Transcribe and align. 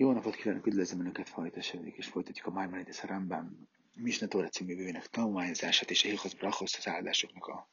Jó 0.00 0.12
napot 0.12 0.34
kívánok, 0.34 0.66
üdvözlöm 0.66 1.00
Önöket, 1.00 1.28
Fajtasedik, 1.28 1.96
és 1.96 2.06
folytatjuk 2.06 2.46
a 2.46 2.50
Maimonides 2.50 3.02
Rambam 3.02 3.68
Misne 3.94 4.26
Tóra 4.26 4.48
című 4.48 4.76
bővének 4.76 5.06
tanulmányozását 5.06 5.90
és 5.90 6.04
a 6.04 6.08
Hilhoz 6.08 6.34
Brachos 6.34 6.76
az 6.76 6.88
áldásoknak 6.88 7.46
a 7.46 7.68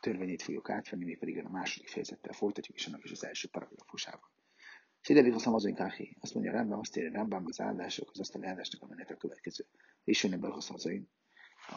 törvényét 0.00 0.42
fogjuk 0.42 0.70
átvenni, 0.70 1.04
mi 1.04 1.14
pedig 1.14 1.44
a 1.44 1.48
második 1.48 1.88
fejezettel 1.88 2.32
folytatjuk, 2.32 2.76
és 2.76 2.86
annak 2.86 3.04
is 3.04 3.10
az 3.10 3.24
első 3.24 3.48
paragrafusával. 3.48 4.30
Szidevik 5.00 5.34
a 5.34 5.38
szamazon 5.38 5.74
káhi. 5.74 6.16
Azt 6.20 6.34
mondja 6.34 6.52
Rambam, 6.52 6.78
azt 6.78 6.96
írja 6.96 7.12
Rambam, 7.12 7.44
az 7.46 7.60
áldások, 7.60 8.10
az 8.10 8.20
asztali 8.20 8.46
áldásnak 8.46 8.82
a 8.82 8.86
menet 8.86 9.10
a 9.10 9.16
következő. 9.16 9.66
És 10.04 10.22
jönnek 10.22 10.40
be 10.40 10.54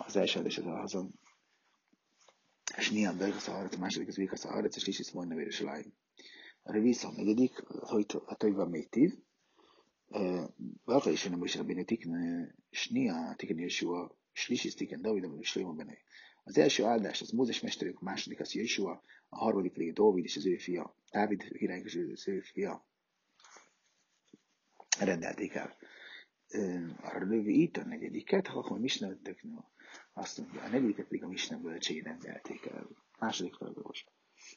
Az 0.05 0.15
első 0.15 0.37
áldás 0.37 0.57
az 0.57 0.65
a 0.65 0.77
hazon. 0.77 1.11
És 2.77 2.89
Nian 2.91 3.17
Bergasz 3.17 3.47
a 3.47 3.63
a 3.63 3.77
második 3.79 4.07
az 4.07 4.15
Vikasz 4.15 4.45
a 4.45 4.59
és 4.59 4.85
Lisis 4.85 5.11
Mojna 5.11 5.35
Véröseláim. 5.35 5.93
A 6.63 6.71
Revisz 6.71 7.03
a 7.03 7.11
negyedik, 7.11 7.63
a 8.25 8.35
Tojva 8.35 8.67
Métív, 8.67 9.13
ואף 10.88 11.06
הישנה 11.06 11.36
משה 11.36 11.60
רבינו 11.60 11.84
תיקן 11.84 12.10
שנייה, 12.72 13.34
תיקן 13.38 13.58
ישוע, 13.58 14.08
שלישי 14.34 14.70
תיקן 14.70 15.02
דוד, 15.02 15.24
אבל 15.24 15.42
שלמה 15.42 15.72
benne. 15.84 15.94
Az 16.46 16.58
első 16.58 16.84
áldás 16.84 17.20
az 17.20 17.30
Mózes 17.30 17.60
mesterük, 17.60 18.00
a 18.00 18.04
második 18.04 18.40
az 18.40 18.52
Jésua, 18.52 19.02
a 19.28 19.36
harmadik 19.36 19.72
pedig 19.72 19.92
Dávid 19.92 20.24
és 20.24 20.36
az 20.36 20.46
ő 20.46 20.56
fia, 20.56 20.94
Dávid 21.10 21.52
király 21.52 21.80
és 21.84 21.94
az 22.12 22.28
ő 22.28 22.40
fia 22.40 22.86
rendelték 24.98 25.54
el. 25.54 25.76
A 27.00 27.18
rövi 27.18 27.62
itt 27.62 27.76
a 27.76 27.84
negyediket, 27.84 28.46
ha 28.46 28.58
akkor 28.58 28.78
Misnevetek, 28.78 29.44
azt 30.12 30.38
mondja, 30.38 30.62
a 30.62 30.68
negyediket 30.68 31.06
pedig 31.06 31.22
a 31.22 31.28
Misne 31.28 31.56
bölcsei 31.56 32.00
rendelték 32.00 32.66
el. 32.66 32.88
Második 33.18 33.56
paragrafus. 33.58 34.06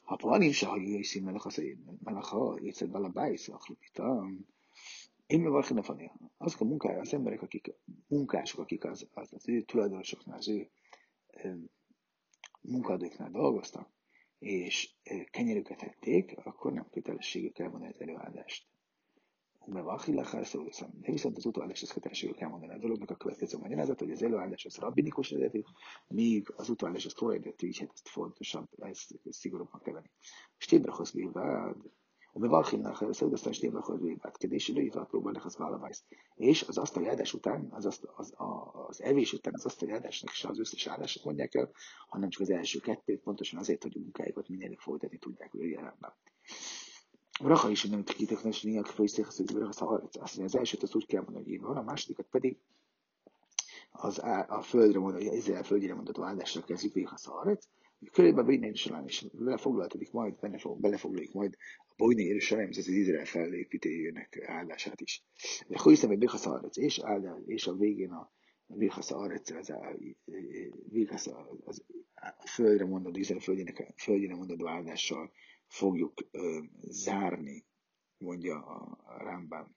Ha 0.02 0.16
van 0.20 0.42
is, 0.42 0.62
ha 0.62 0.76
jöjjön 0.76 1.24
melech 1.24 1.46
az 1.46 1.62
melech, 2.04 2.28
ha 2.28 2.58
étszer 2.62 2.88
bele 2.88 3.08
bájsz, 3.08 3.48
akkor 3.48 3.76
én 5.27 5.41
Mevarchen 5.41 5.77
Afanea. 5.77 6.19
Azok 6.37 6.59
a 6.59 6.65
munkája, 6.65 6.99
az 6.99 7.13
emberek, 7.13 7.41
akik 7.41 7.73
munkások, 8.07 8.59
akik 8.59 8.83
az, 8.83 9.07
az, 9.13 9.33
az 9.33 9.49
ő 9.49 9.61
tulajdonosoknál, 9.61 10.37
az 10.37 10.49
ő 10.49 10.69
munkadóknál 12.61 13.31
dolgoztak, 13.31 13.89
és 14.39 14.93
kenyerüket 15.31 15.81
ették, 15.81 16.37
akkor 16.43 16.73
nem 16.73 16.89
kötelességük 16.89 17.59
elmondani 17.59 17.93
az 17.93 18.01
előadást. 18.01 18.67
De 19.67 21.11
viszont 21.11 21.37
az 21.37 21.45
utóállás 21.45 21.81
az 21.81 21.91
kötelességük 21.91 22.39
elmondani 22.39 22.73
a 22.73 22.77
dolognak 22.77 23.09
a 23.09 23.15
következő 23.15 23.57
magyarázat, 23.57 23.99
hogy 23.99 24.11
az 24.11 24.23
előállás 24.23 24.65
az 24.65 24.77
rabbinikus 24.77 25.31
eredetű, 25.31 25.61
míg 26.07 26.53
az 26.55 26.69
utóállás 26.69 27.05
az 27.05 27.13
tóra 27.13 27.33
eredetű, 27.33 27.67
így 27.67 27.79
hát 27.79 27.91
ezt 27.93 28.07
fontosabb, 28.07 28.67
ezt, 28.77 29.19
szigorúbban 29.29 29.81
kell 29.81 29.93
venni. 29.93 30.09
Stébrachhoz 30.57 31.11
Mevarchim 32.39 32.79
Nachel 32.79 33.13
Szöldözten 33.13 33.53
Stémel 33.53 33.81
Hordvégbátkedésére, 33.81 34.81
illetve 34.81 34.99
a 34.99 35.05
próbálnak 35.05 35.45
az 35.45 35.57
válavász. 35.57 36.03
És 36.35 36.61
az 36.61 36.77
asztali 36.77 37.07
áldás 37.07 37.33
után, 37.33 37.67
az, 37.71 37.85
az, 37.85 38.01
az, 38.15 38.33
az 38.87 39.01
evés 39.01 39.33
után 39.33 39.53
az 39.53 39.65
asztali 39.65 39.91
áldásnak 39.91 40.33
se 40.33 40.47
az 40.47 40.59
összes 40.59 40.87
áldását 40.87 41.23
mondják 41.23 41.55
el, 41.55 41.71
hanem 42.07 42.29
csak 42.29 42.41
az 42.41 42.49
első 42.49 42.79
kettőt, 42.79 43.21
pontosan 43.21 43.59
azért, 43.59 43.83
hogy 43.83 43.95
a 43.95 43.99
munkáikat 43.99 44.49
minél 44.49 44.75
folytatni 44.77 45.17
tudják 45.17 45.53
a 45.53 45.65
jelenben. 45.65 46.13
Raha 47.39 47.69
is, 47.69 47.83
nem 47.83 48.03
kitek, 48.03 48.43
nem 48.43 48.51
sinek, 48.51 48.85
főszék, 48.85 49.27
azt 49.27 49.51
mondja, 49.51 50.43
az 50.43 50.55
elsőt 50.55 50.83
az 50.83 50.95
úgy 50.95 51.05
kell 51.05 51.21
mondani, 51.21 51.43
hogy 51.43 51.53
így 51.53 51.61
van, 51.61 51.77
a 51.77 51.83
másodikat 51.83 52.27
pedig 52.31 52.57
az, 53.91 54.19
a, 54.19 54.45
a 54.47 54.61
földre 54.61 54.99
mondott, 54.99 55.21
Izrael 55.21 55.63
földjére 55.63 55.95
mondott 55.95 56.19
áldásra 56.19 56.63
kezdjük, 56.63 56.93
hogy 56.93 57.03
ha 57.03 57.17
körülbelül 58.11 58.45
Bojna 58.45 58.65
Jeruzsálem 58.65 59.05
is 59.05 59.25
belefoglaltatik 59.31 60.11
majd, 60.11 60.39
benne 60.39 60.57
majd 61.31 61.55
a 61.77 61.93
Bojna 61.97 62.21
Jeruzsálem, 62.21 62.69
ez 62.69 62.77
az 62.77 62.87
Izrael 62.87 63.25
felépítőjének 63.25 64.43
áldását 64.45 65.01
is. 65.01 65.23
De 65.67 65.77
hogy 65.77 65.91
hiszem, 65.91 66.09
hogy 66.09 66.17
Bichasz 66.17 66.45
Arec, 66.45 66.77
és 66.77 66.99
áldás, 66.99 67.37
és 67.45 67.67
a 67.67 67.75
végén 67.75 68.11
a 68.11 68.31
Bichasz 68.67 69.11
Arec, 69.11 69.49
az 69.51 69.69
a, 69.69 69.97
Bichasz 70.89 71.27
az, 71.63 71.83
a 72.15 72.47
földre 72.47 72.85
mondod, 72.85 73.17
Izrael 73.17 73.39
földjének, 73.39 73.93
földjére 73.97 74.35
mondod 74.35 74.67
áldással 74.67 75.31
fogjuk 75.67 76.27
ö, 76.31 76.59
zárni, 76.81 77.65
mondja 78.17 78.65
a, 78.65 78.97
Rambam. 79.23 79.75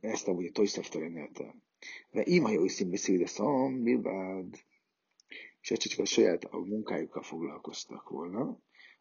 Ezt 0.00 0.28
a 0.28 0.36
Toyszaft 0.52 0.94
rendelte. 0.94 1.54
De 2.10 2.22
ima 2.24 2.50
jó 2.50 2.64
iszim 2.64 2.90
beszél, 2.90 3.26
szom, 3.26 3.82
bilbád 3.82 4.64
és 5.70 5.78
csak 5.78 5.98
a 5.98 6.04
saját 6.04 6.44
a 6.44 6.58
munkájukkal 6.58 7.22
foglalkoztak 7.22 8.08
volna, 8.08 8.58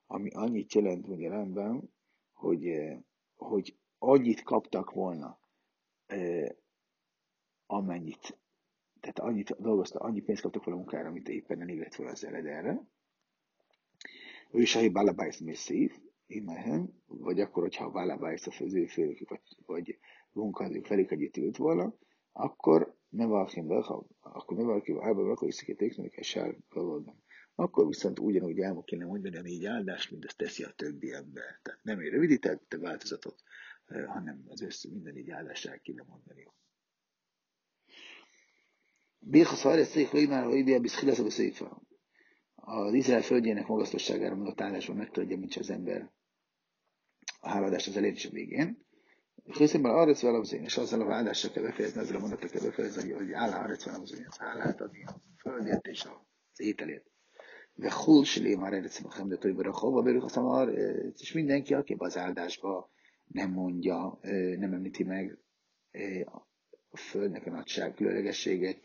ami 0.08 0.30
annyit 0.30 0.74
jelent 0.74 1.08
a 1.08 1.30
rendben, 1.30 1.94
hogy, 2.34 2.68
eh, 2.68 3.00
hogy 3.36 3.78
annyit 3.98 4.44
kaptak 4.44 4.92
volna, 4.92 5.40
eh, 6.06 6.50
amennyit, 7.66 8.38
tehát 9.00 9.20
annyit 9.20 9.62
dolgoztak, 9.62 10.02
annyi 10.02 10.22
pénzt 10.22 10.42
kaptak 10.42 10.64
volna 10.64 10.80
a 10.80 10.84
munkára, 10.84 11.10
amit 11.10 11.30
éppen 11.30 11.70
illett 11.70 11.96
volna 11.96 12.12
az 12.12 12.24
erre. 12.24 12.88
Ő 14.52 14.64
a 14.74 14.92
Balabájsz 14.92 15.40
Messzív, 15.40 16.00
imehen, 16.28 17.04
vagy 17.06 17.40
akkor, 17.40 17.64
hogyha 17.64 17.92
Balabájsz 17.92 18.48
a 18.48 18.52
főnökük, 18.52 19.30
vagy, 19.30 19.42
vagy 19.66 20.00
munkahelyük 20.32 20.86
felük 20.86 21.12
együtt 21.12 21.38
ült 21.38 21.58
volna, 21.58 21.96
akkor 22.32 22.96
nem 23.16 23.30
valkin 23.30 23.68
be, 23.68 23.76
ha, 23.76 24.08
akkor 24.20 24.58
nem 24.58 24.66
valaki 24.66 24.94
hálban, 25.00 25.30
akkor 25.30 25.48
iszik 25.48 25.82
egy 25.82 26.12
esár 26.16 26.56
valóban. 26.70 27.24
Akkor 27.56 27.88
viszont 27.88 28.20
ugyanúgy 28.20 28.60
el 28.60 28.82
kéne 28.86 29.06
mondani 29.06 29.38
a 29.38 29.42
négy 29.42 29.66
áldást, 29.66 30.12
mint 30.12 30.26
azt 30.26 30.38
teszi 30.38 30.64
a 30.64 30.74
többi 30.76 31.14
ember. 31.14 31.60
Tehát 31.64 31.80
nem 31.84 32.00
egy 32.00 32.10
rövidített 32.10 32.78
változatot, 32.80 33.44
eh, 33.86 34.06
hanem 34.06 34.44
az 34.48 34.62
össze 34.62 34.90
minden 34.90 35.14
négy 35.14 35.30
áldást 35.30 35.66
el 35.66 35.80
kéne 35.80 36.04
mondani. 36.08 36.48
Birchas 39.20 39.64
Várja 39.64 39.86
Szék 39.86 40.12
Lémár, 40.12 40.44
hogy 40.44 40.58
Ibia 40.58 40.80
Biszkilesz 40.80 41.20
a 41.20 41.30
Széfa. 41.30 41.82
Az 42.56 42.94
Izrael 42.94 43.22
földjének 43.22 43.68
magasztosságára 43.68 44.36
mondott 44.36 44.62
állásban 44.62 44.96
megtudja, 44.96 45.38
mint 45.38 45.56
az 45.56 45.70
ember 45.70 46.12
a 47.40 47.50
háladás 47.50 47.88
az 47.88 47.98
elérés 47.98 48.30
végén. 48.30 48.85
Hiszem, 49.46 49.84
arra 49.84 50.14
vele 50.22 50.38
az 50.38 50.54
és 50.54 50.78
azzal 50.78 51.02
a 51.02 51.06
váldással 51.06 51.52
kell 51.52 51.64
befejezni, 51.64 52.02
ezzel 52.02 52.16
a 52.16 52.20
mondatot 52.20 52.50
kell 52.52 52.62
befejezni, 52.62 53.12
hogy 53.12 53.32
áll 53.32 53.52
arra 53.52 53.76
vele 53.86 54.26
az 54.28 54.38
hálát 54.38 54.82
adni 54.82 55.04
a 55.06 55.16
földért 55.38 55.88
és 55.88 56.04
az 56.04 56.60
ételért. 56.60 57.06
De 57.74 57.92
hol 57.92 58.24
silé 58.24 58.56
már 58.56 58.74
erre 58.74 58.90
szemben, 58.90 59.28
de 59.28 59.38
többre 59.38 59.70
hova 59.70 60.02
belül 60.02 60.22
a 60.22 60.28
szamar, 60.28 60.70
és 61.18 61.32
mindenki, 61.34 61.74
aki 61.74 61.96
az 61.98 62.18
áldásba 62.18 62.92
nem 63.28 63.52
mondja, 63.52 64.20
nem 64.58 64.74
említi 64.74 65.04
meg 65.04 65.38
a 66.92 66.98
földnek 66.98 67.46
a 67.46 67.50
nagyság, 67.50 67.94
különlegességet, 67.94 68.78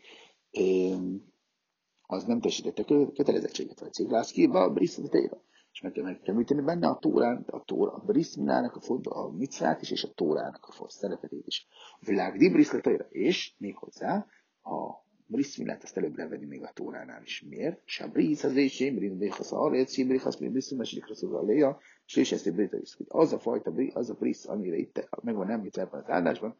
az 2.01 2.23
nem 2.23 2.41
tesítette 2.41 2.83
kötelezettséget, 3.13 3.79
vagy 3.79 3.93
ciglászkiba, 3.93 4.69
brisztetéra 4.69 5.41
és 5.71 5.81
meg 5.81 5.91
kell, 5.91 6.03
meg 6.03 6.19
kell 6.19 6.35
műteni 6.35 6.61
benne 6.61 6.87
a 6.87 6.97
tórán, 6.97 7.43
a 7.47 7.63
tóra, 7.63 7.93
a 7.93 8.03
briszminának, 8.05 8.75
a, 8.75 8.81
fog, 8.81 9.07
a 9.07 9.31
micvát 9.31 9.81
is, 9.81 9.91
és 9.91 10.03
a 10.03 10.13
tórának 10.13 10.67
a 10.79 10.89
szerepetét 10.89 11.47
is. 11.47 11.67
Világ 11.99 12.37
dibriszletaira, 12.37 13.05
és 13.09 13.53
még 13.57 13.75
hozzá 13.75 14.25
a 14.63 15.01
briszminát 15.25 15.83
azt 15.83 15.97
előbb 15.97 16.17
levenni 16.17 16.45
még 16.45 16.63
a 16.63 16.71
tóránál 16.73 17.21
is. 17.23 17.41
Miért? 17.49 17.81
A 17.99 18.07
brisz 18.07 18.43
az 18.43 18.55
és 18.55 18.79
én 18.79 18.95
brisz 18.95 19.13
béchasz 19.13 19.51
a 19.51 19.61
arét, 19.61 19.97
én 19.97 20.07
brisz 20.07 20.37
mi 20.37 20.49
briszmin, 20.49 20.81
és 20.81 20.99
brisz 20.99 21.23
a 21.23 21.41
léja, 21.41 21.79
és 22.05 22.15
és 22.15 22.31
ezt 22.31 22.45
is. 22.81 22.97
Az 23.07 23.33
a 23.33 23.39
fajta, 23.39 23.73
az 23.93 24.09
a 24.09 24.13
brisz, 24.13 24.47
amire 24.47 24.75
itt 24.75 25.09
megvan 25.21 25.49
említve 25.49 25.81
ebben 25.81 26.01
az 26.01 26.09
áldásban, 26.09 26.57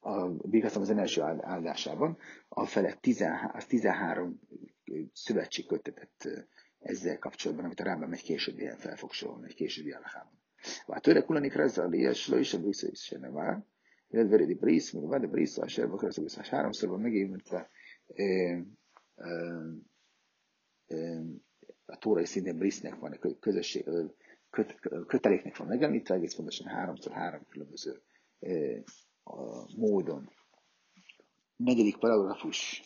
a 0.00 0.28
Bigasztam 0.28 0.82
az 0.82 0.90
első 0.90 1.22
áldásában, 1.22 2.18
a 2.48 2.64
felett 2.66 3.00
13, 3.00 3.50
az 3.54 3.66
13 3.66 4.40
szövetség 5.16 5.66
kötetett 5.66 6.28
ezzel 6.78 7.18
kapcsolatban, 7.18 7.64
amit 7.64 7.80
a 7.80 7.84
Rámban 7.84 8.12
egy 8.12 8.22
későbbi 8.22 8.68
fel 8.76 8.96
fog 8.96 9.12
sorolni, 9.12 9.46
egy 9.46 9.54
későbbi 9.54 9.92
állahában. 9.92 10.40
Vár 10.86 11.00
tőle 11.00 11.22
kulanik 11.22 11.54
rezzal, 11.54 11.92
ilyes, 11.92 12.28
lo 12.28 12.36
is 12.36 12.54
a 12.54 12.60
brisza 12.60 12.86
is 12.88 13.00
se 13.00 13.18
ne 13.18 13.30
vár. 13.30 13.64
Illetve 14.08 14.30
veredi 14.30 14.54
brisz, 14.54 14.90
még 14.90 15.06
van, 15.06 15.20
de 15.20 15.26
brisza, 15.26 15.62
a 15.62 15.68
serba 15.68 15.96
keresztül 15.96 16.24
brisza. 16.24 16.42
Háromszor 16.56 16.88
van 16.88 17.00
megévültve 17.00 17.70
a 21.86 21.98
tórai 21.98 22.24
szintén 22.24 22.58
brisznek 22.58 22.94
van, 22.94 23.12
a 23.12 23.38
közösség, 23.40 23.84
köt, 24.50 24.78
köteléknek 25.06 25.56
van 25.56 25.66
megemlítve, 25.66 26.14
egész 26.14 26.34
pontosan 26.34 26.66
háromszor 26.66 27.12
három 27.12 27.46
különböző 27.48 28.02
módon. 29.76 30.30
Negyedik 31.56 31.96
paragrafus. 31.96 32.85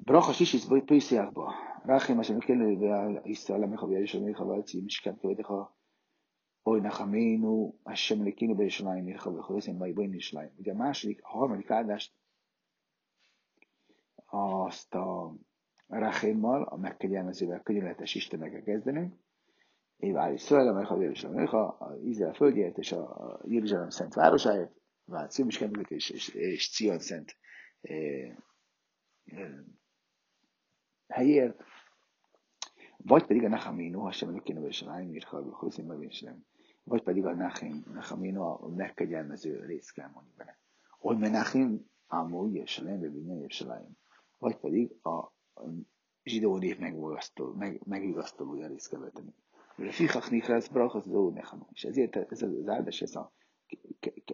ברוך 0.00 0.30
השישית 0.30 0.64
בואי 0.64 0.80
פריסיח 0.86 1.28
בו. 1.32 1.48
רחם 1.88 2.20
השם 2.20 2.40
כן 2.40 2.60
ועל 2.80 3.18
ישראל 3.24 3.62
עמך 3.62 3.82
וישמעך 3.82 4.40
וארצי 4.40 4.80
משכן 4.80 5.16
כבודך 5.20 5.50
אוי 6.66 6.80
נחמינו 6.80 7.74
השם 7.86 8.24
לקינו 8.24 8.54
בירושלים 8.54 9.06
מלך 9.06 9.26
וכועסם 9.26 9.78
באי 9.78 9.92
בואי 9.92 10.06
ירושלים. 10.06 10.48
Ugye 10.58 10.72
a 10.72 10.74
második, 10.74 11.20
a 11.22 11.28
harmadik 11.28 11.70
áldást 11.70 12.12
azt 14.26 14.94
a 14.94 15.34
Rachémmal, 15.86 16.62
a 16.62 16.76
megkegyelmezővel, 16.76 17.60
könyörületes 17.60 18.14
Istenekkel 18.14 18.62
kezdenünk, 18.62 19.14
Évál 19.96 20.32
Izrael, 20.32 20.68
amely 20.68 20.84
ha 20.84 21.00
Jeruzsálem, 21.00 21.46
ha 21.46 21.96
Izrael 22.02 22.32
földjét 22.32 22.78
és 22.78 22.92
a 22.92 23.40
Jeruzsálem 23.44 23.90
szent 23.90 24.14
városáért, 24.14 24.72
vált 25.04 25.30
Cion 25.30 25.48
is 25.48 25.60
és, 25.88 26.10
és, 26.10 26.28
és 26.28 26.70
Cion 26.70 26.98
szent 26.98 27.36
eh, 27.80 28.36
eh, 29.24 29.54
helyért, 31.09 31.63
vagy 32.97 33.25
pedig 33.25 33.43
a 33.43 33.47
Nachamino, 33.47 33.99
ha 33.99 34.11
sem 34.11 34.37
kéne 34.43 34.59
és 34.59 34.81
ráim 34.81 35.13
írhalva, 35.13 35.55
hozni 35.55 35.83
meg 35.83 35.97
vagy 36.89 37.03
pedig 37.03 37.25
a 37.25 37.35
Nachim, 37.35 37.83
Nachamino, 37.93 38.43
a 38.43 38.67
megkegyelmező 38.67 39.65
rész 39.65 39.89
kell 39.89 40.09
mondjuk 40.13 40.35
benne. 40.35 40.57
Hogy 40.99 41.17
menachim, 41.17 41.85
ámúgy 42.07 42.55
és 42.55 42.77
nem 42.77 42.99
bevinni 42.99 43.43
és 43.47 43.59
ráim. 43.59 43.97
Vagy 44.37 44.57
pedig 44.57 44.95
a 45.01 45.33
zsidó 46.23 46.57
nép 46.57 46.79
megvigasztoló, 46.79 47.53
meg, 47.53 47.81
megvigasztolója 47.85 48.67
rész 48.67 48.87
kell 48.87 48.99
vetni. 48.99 49.33
A 49.77 49.91
fichach 49.91 50.31
nichaz 50.31 50.67
brachas 50.67 51.03
zó 51.03 51.29
nechanó. 51.29 51.67
És 51.71 51.83
ezért 51.83 52.15
ez 52.15 52.41
az 52.41 52.67
áldás, 52.67 53.01
ez 53.01 53.15
a, 53.15 53.33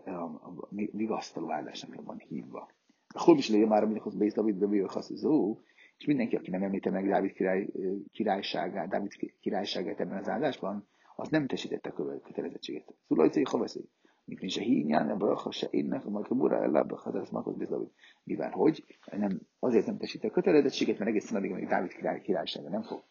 a, 0.05 0.11
a, 0.11 0.21
a 0.45 0.67
vigasztaló 0.71 1.51
áldásnak 1.51 2.05
van 2.05 2.17
hívva. 2.17 2.69
A 3.07 3.31
is 3.37 3.49
legyen 3.49 3.67
már, 3.67 3.83
amikor 3.83 4.13
Bész 4.15 4.33
David 4.33 4.55
bevívja 4.55 4.87
a 4.87 5.01
zó, 5.01 5.59
és 5.97 6.05
mindenki, 6.05 6.35
aki 6.35 6.49
nem 6.49 6.63
említe 6.63 6.89
meg 6.89 7.07
Dávid 7.07 7.31
király, 7.31 7.67
királyságát, 8.11 8.89
Dávid 8.89 9.11
királyságát 9.39 9.99
ebben 9.99 10.17
az 10.17 10.29
áldásban, 10.29 10.87
az 11.15 11.29
nem 11.29 11.47
tesítette 11.47 11.89
a 11.89 12.19
kötelezettséget. 12.19 12.93
Szulajcai 13.07 13.43
haveszé. 13.43 13.89
Mint 14.25 14.49
se 14.49 14.61
hínyán, 14.61 15.09
a 15.09 15.15
bracha 15.15 15.51
se 15.51 15.67
énnek, 15.69 16.05
a 16.05 16.09
markabura 16.09 16.63
ellábba, 16.63 16.97
ha 16.97 17.19
ez 17.19 17.29
makot 17.29 17.57
David. 17.57 17.89
Mivel 18.23 18.49
hogy? 18.49 18.85
Nem, 19.11 19.41
azért 19.59 19.85
nem 19.85 19.97
tesítette 19.97 20.27
a 20.27 20.31
kötelezettséget, 20.31 20.97
mert 20.97 21.09
egészen 21.09 21.37
addig, 21.37 21.51
amíg 21.51 21.67
Dávid 21.67 21.93
király, 21.93 22.21
királysága 22.21 22.69
nem 22.69 22.83
fog 22.83 23.03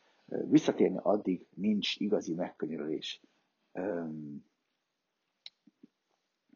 visszatérni, 0.51 0.99
addig 1.03 1.47
nincs 1.55 1.97
igazi 1.97 2.35
megkönyörülés. 2.35 3.23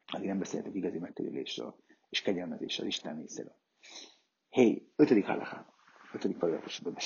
Addig 0.06 0.26
nem 0.26 0.38
beszéltek 0.38 0.74
igazi 0.74 0.98
megkönyörülésről 0.98 1.76
és 2.08 2.22
kegyelmezésről 2.22 2.86
Isten 2.86 3.16
részéről. 3.16 3.56
Hé, 4.48 4.88
ötödik 4.96 5.24
halaká, 5.24 5.66
ötödik 6.12 6.38
paragrafusban. 6.38 6.96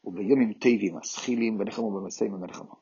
Ubbe 0.00 0.20
jömim 0.20 0.58
tévim, 0.58 0.94
a 0.96 1.02
schilim, 1.02 1.56
benechamom, 1.56 1.94
benechamom, 1.94 2.40
benechamom. 2.40 2.78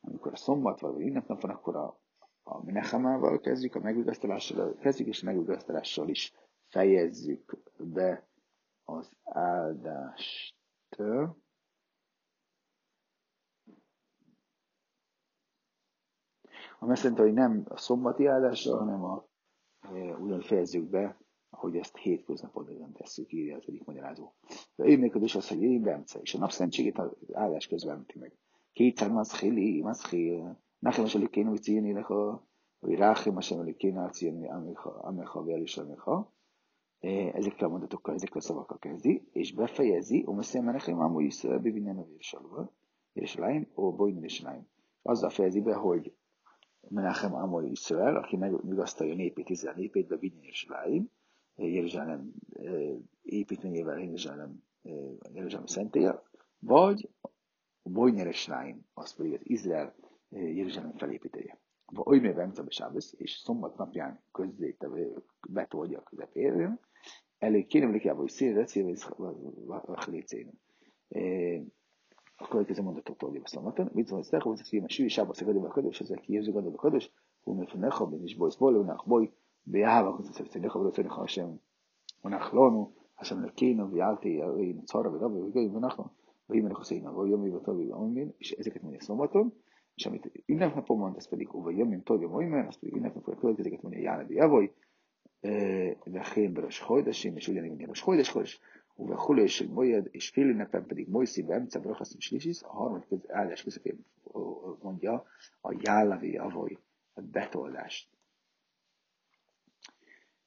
Amikor 0.00 0.32
a 0.32 0.36
szombat 0.36 0.80
vagy 0.80 1.00
ünnepnap 1.00 1.40
van, 1.40 1.50
akkor 1.50 1.76
a, 1.76 2.00
a 2.42 2.64
menechamával 2.64 3.40
kezdjük, 3.40 3.74
a 3.74 3.80
megvigasztalással 3.80 4.76
kezdjük, 4.76 5.08
és 5.08 5.22
a 5.22 5.24
megvigasztalással 5.24 6.08
is 6.08 6.32
fejezzük 6.68 7.58
be 7.78 8.28
az 8.84 9.10
áldást. 9.24 10.56
ami 16.80 16.92
azt 16.92 17.02
jelenti, 17.02 17.22
hogy 17.22 17.32
nem 17.32 17.64
a 17.68 17.76
szombati 17.76 18.26
áldással, 18.26 18.78
hanem 18.78 19.04
a, 19.04 19.26
e, 19.80 20.16
ugyan 20.16 20.40
fejezzük 20.40 20.88
ahogy 21.50 21.76
ezt 21.76 21.96
hétköznapodban 21.96 22.92
tesszük, 22.92 23.32
írja 23.32 23.56
az 23.56 23.64
egyik 23.66 23.84
magyarázó. 23.84 24.32
De 24.76 24.86
ő 24.86 24.98
működés 24.98 25.34
az, 25.34 25.48
hogy 25.48 25.62
én 25.62 25.82
Bence, 25.82 26.18
és 26.22 26.34
a 26.34 26.38
napszentségét 26.38 26.98
az 26.98 27.10
áldás 27.32 27.66
közben 27.66 27.94
említi 27.94 28.18
meg. 28.18 28.36
Kétszer 28.72 29.10
maszkhili, 29.10 29.80
maszkhil, 29.80 30.60
nachem 30.78 31.04
is 31.04 31.14
elik 31.14 31.30
kéne, 31.30 31.48
hogy 31.48 31.62
cíni 31.62 31.92
leha, 31.92 32.46
vagy 32.78 32.94
ráchem 32.94 33.36
a 33.36 33.40
sem 33.40 33.60
elik 33.60 33.76
kéne, 33.76 34.10
cíni, 34.10 34.48
ameha, 35.00 35.44
vel 35.44 35.60
is 35.60 35.76
ameha. 35.76 36.32
Ezekkel 37.32 37.68
a 37.68 37.70
mondatokkal, 37.70 38.14
ezekkel 38.14 38.38
a 38.38 38.40
szavakkal 38.40 38.78
kezdi, 38.78 39.28
és 39.32 39.52
befejezi, 39.52 40.22
o 40.26 40.32
messzem 40.32 40.64
menechem, 40.64 41.00
amúgy 41.00 41.24
is 41.24 41.46
bivinen 41.62 41.98
a 41.98 42.04
vérsalva, 42.04 42.72
és 43.12 43.34
láim, 43.34 43.68
ó, 43.74 43.92
bojnin 43.92 44.24
és 44.24 44.40
láim. 44.40 44.68
Azzal 45.02 45.30
fejezi 45.30 45.60
be, 45.60 45.74
hogy 45.74 46.14
Menachem 46.88 47.34
Amor 47.34 47.64
Israel, 47.64 48.16
aki 48.16 48.36
megvigasztalja 48.36 49.14
népét, 49.14 49.48
Izrael 49.48 49.76
népét, 49.76 50.08
be 50.08 50.16
és 50.40 50.66
Láim, 50.68 51.10
Jeruzsálem 51.66 52.32
építményével, 53.22 53.98
Jeruzsálem, 53.98 54.62
Jeruzsálem 55.32 55.66
szentélye, 55.66 56.22
vagy 56.58 57.08
Láim, 58.46 58.86
az 58.94 59.14
pedig 59.14 59.32
az 59.32 59.40
Izrael 59.42 59.94
Jeruzsálem 60.28 60.96
felépítője. 60.96 61.60
Oly 62.04 62.18
Bemca 62.18 62.64
Sábesz, 62.68 63.14
és 63.16 63.30
szombat 63.30 63.76
napján 63.76 64.22
közzéte, 64.32 64.88
betolja 65.48 65.98
a 65.98 66.02
közepérőn, 66.02 66.80
elég 67.38 67.66
kéne, 67.66 68.12
hogy 68.12 68.28
szélre, 68.28 68.66
szélre, 68.66 68.94
szélre, 70.24 70.50
a 72.36 72.48
következő 72.48 72.82
mondatot 72.82 73.22
oldja 73.22 73.40
a 73.44 73.48
szombaton. 73.48 73.90
Mit 73.92 74.06
szól, 74.06 74.22
hogy 74.30 74.52
az 74.60 74.82
a 74.84 74.88
sűrű 74.88 75.08
sába 75.08 75.34
szakadóba 75.34 75.66
a 75.66 75.70
kadós, 75.70 76.00
ezek 76.00 76.20
kijövző 76.20 76.52
gadol 76.52 76.72
a 76.72 76.76
kadós, 76.76 77.10
hú, 77.42 77.52
mert 77.52 77.74
necha, 77.74 78.10
és 78.22 78.36
bolysz 78.36 78.56
bolónak, 78.56 79.04
boly, 79.06 79.32
ויהב 79.70 80.06
אנחנו 80.06 80.24
צדיך 80.48 80.76
ורצונך 80.76 81.18
השם. 81.18 81.48
ונחלונו 82.24 82.92
השם 83.18 83.44
אלוקינו 83.44 83.90
ויעלתי 83.92 84.28
ירינו 84.28 84.84
צורה 84.84 85.12
ולא 85.12 85.26
ובגויים 85.26 85.76
ונחנו 85.76 86.04
ואם 86.50 86.66
אנחנו 86.66 86.82
עושים 86.82 87.06
ויום 87.06 87.46
יבטו 87.46 87.76
ויום 87.76 88.14
מין 88.14 88.30
איזה 88.58 88.70
כתמון 88.70 88.94
יסום 88.94 89.20
אותו 89.20 89.44
שם 89.96 90.10
אינף 90.48 90.76
נפומון 90.76 91.12
תספדיק 91.12 91.54
וביום 91.54 91.92
ימתו 91.92 92.22
יום 92.22 92.38
מין 92.38 92.66
אז 92.68 92.78
אינף 92.94 93.16
נפומון 93.16 93.56
כזה 93.56 93.70
כתמון 93.70 93.94
יענה 93.94 94.24
ויבוי 94.28 94.68
אה, 95.44 95.92
ואחרים 96.12 96.54
בראש 96.54 96.80
חודש, 96.80 97.26
אם 97.26 97.38
ישו 97.38 97.52
מן 97.52 97.88
ראש 97.88 98.00
חודש 98.00 98.30
חודש 98.30 98.60
ובכולי 98.98 99.48
של 99.48 99.68
מויד 99.68 100.08
השפיל 100.14 100.46
נפם 100.46 100.84
פדיק 100.88 101.08
מויסי 101.08 101.42
באמצע 101.42 101.78
ברוך 101.78 101.98
ברוכס 101.98 102.16
משלישיס 102.16 102.62
הור 102.62 102.96
מתקד 102.96 103.16
על 103.30 103.52
השקיספים 103.52 103.94
מונדיאל 104.82 105.14
או 105.64 105.72
יאללה 105.72 106.16
ויבוי 106.20 106.74
הבטו 107.16 107.66
על 107.66 107.76
דשת 107.84 108.19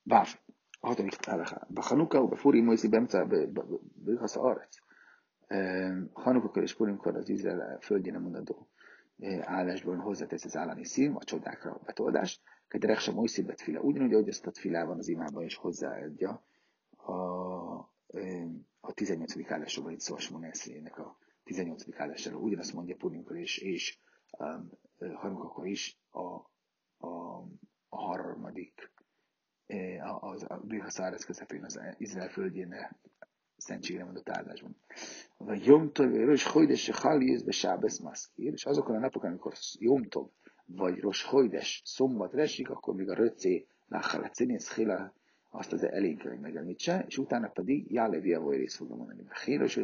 betoldást. 0.03 0.25
Báv, 0.25 0.39
a 0.79 0.88
hatodik 0.88 1.27
állaká. 1.27 1.67
Bachanuka, 1.69 2.21
u 2.21 2.27
befuri 2.27 2.61
Mojszi 2.61 2.88
Bemce 2.88 3.25
Brachasza 3.94 4.41
Arec. 4.41 4.77
Hanukakor 6.13 6.63
és 6.63 6.75
Purimkor 6.75 7.15
az 7.15 7.29
Izrael 7.29 7.79
földjén 7.79 8.15
mondandó 8.19 8.67
állásban 9.41 10.00
hozzátesz 10.00 10.45
az 10.45 10.55
állani 10.55 10.85
szín, 10.85 11.11
a 11.11 11.23
csodákra 11.23 11.71
a 11.71 11.81
betoldást. 11.85 12.41
Kederek 12.67 12.97
sem 12.97 13.13
Mojszi 13.13 13.44
betfile, 13.44 13.79
ugyanúgy, 13.79 14.13
ahogy 14.13 14.27
ezt 14.27 14.47
a 14.47 14.51
filában 14.53 14.97
az 14.97 15.07
imában 15.07 15.44
is 15.44 15.55
hozzáadja 15.55 16.44
a 16.95 17.91
a 18.85 18.94
18. 18.94 19.51
állásról 19.51 19.91
itt 19.91 20.00
szó 20.00 20.15
a 20.15 20.19
a 20.97 21.17
18. 21.44 21.83
állásáról. 22.00 22.41
Ugyanazt 22.41 22.73
mondja 22.73 22.95
Purinkor 22.95 23.38
és, 23.38 23.57
és 23.57 24.00
um, 24.38 24.69
Hanukakor 25.13 25.67
is 25.67 26.00
a, 26.10 26.25
a, 26.98 27.38
a 27.89 27.98
harmadik 27.98 28.92
az 30.20 30.46
a 30.48 30.62
Birhaszárez 30.63 31.25
közepén 31.25 31.63
az 31.63 31.79
Izrael 31.98 32.29
földjén 32.29 32.75
szentségre 33.58 34.03
mondott 34.03 34.29
áldásban. 34.29 34.75
Vagy 35.38 35.65
Jomtov, 35.65 36.13
Rosh 36.13 36.48
Hojdes, 36.48 36.89
Haliz, 36.89 37.43
Besábesz, 37.43 38.00
Maszkír, 38.00 38.51
és 38.51 38.65
azokon 38.65 38.96
a 38.96 39.00
napokon, 39.00 39.29
amikor 39.29 39.53
Jomtov, 39.79 40.27
vagy 40.65 41.00
Rosh 41.00 41.25
Hojdes 41.25 41.82
szombat 41.86 42.34
esik, 42.34 42.70
akkor 42.70 42.96
még 42.96 43.10
a 43.10 43.13
Röcé, 43.13 43.67
Nachal, 43.88 44.27
Cenész, 44.27 44.75
Hila, 44.75 45.13
azt 45.50 45.74
az 45.74 45.84
elénk 45.84 46.17
kell, 46.17 46.32
hogy 46.32 46.39
megemlítse, 46.39 47.05
és 47.08 47.17
utána 47.17 47.48
pedig 47.48 47.91
Jálevi 47.91 48.34
Avoy 48.34 48.58
részt 48.58 48.75
fogja 48.75 48.96
mondani. 48.96 49.24
Héros, 49.46 49.79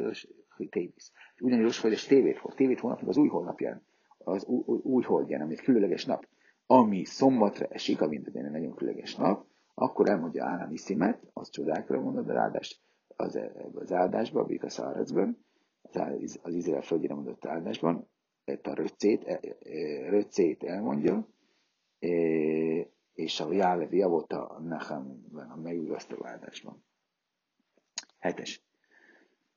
Tévisz. 0.69 1.11
Ugyanis 1.39 1.79
hogy 1.79 1.91
és 1.91 2.03
tévét 2.03 2.37
hol. 2.37 2.53
Tévét 2.53 2.79
holnap, 2.79 3.07
az 3.07 3.17
új 3.17 3.27
holnapján, 3.27 3.85
az 4.17 4.45
új, 4.45 4.79
új, 4.83 5.03
holdján, 5.03 5.41
amit 5.41 5.61
különleges 5.61 6.05
nap, 6.05 6.27
ami 6.65 7.05
szombatra 7.05 7.65
esik, 7.65 8.01
amint 8.01 8.27
egy 8.27 8.33
nagyon 8.33 8.75
különleges 8.75 9.15
nap, 9.15 9.45
akkor 9.79 10.09
elmondja 10.09 10.45
Állami 10.45 10.77
Szimet, 10.77 11.29
az 11.33 11.49
csodákra 11.49 12.01
mondod, 12.01 12.29
a 12.29 12.39
áldást 12.39 12.79
az, 13.15 13.39
az 13.73 13.91
áldásban, 13.91 14.43
a 14.43 14.45
Bikaszárecben, 14.45 15.45
az, 15.81 16.39
az 16.41 16.53
Izrael 16.53 16.81
földjére 16.81 17.13
mondott 17.13 17.45
áldásban, 17.45 18.07
a 18.63 18.73
röccét, 18.73 19.23
e, 19.23 19.39
e, 19.43 20.09
röccét 20.09 20.63
elmondja, 20.63 21.27
e, 21.99 22.07
és 23.13 23.39
a 23.39 23.51
Jálev 23.51 23.93
javott 23.93 24.31
a 24.31 24.59
Nechemben, 24.59 25.49
a 25.49 25.55
megvigasztaló 25.55 26.25
áldásban. 26.25 26.83
Hetes. 28.17 28.63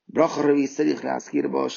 Brachara 0.05 0.53
is 0.53 0.69
szedik 0.69 1.01
rász 1.01 1.29
kírba, 1.29 1.69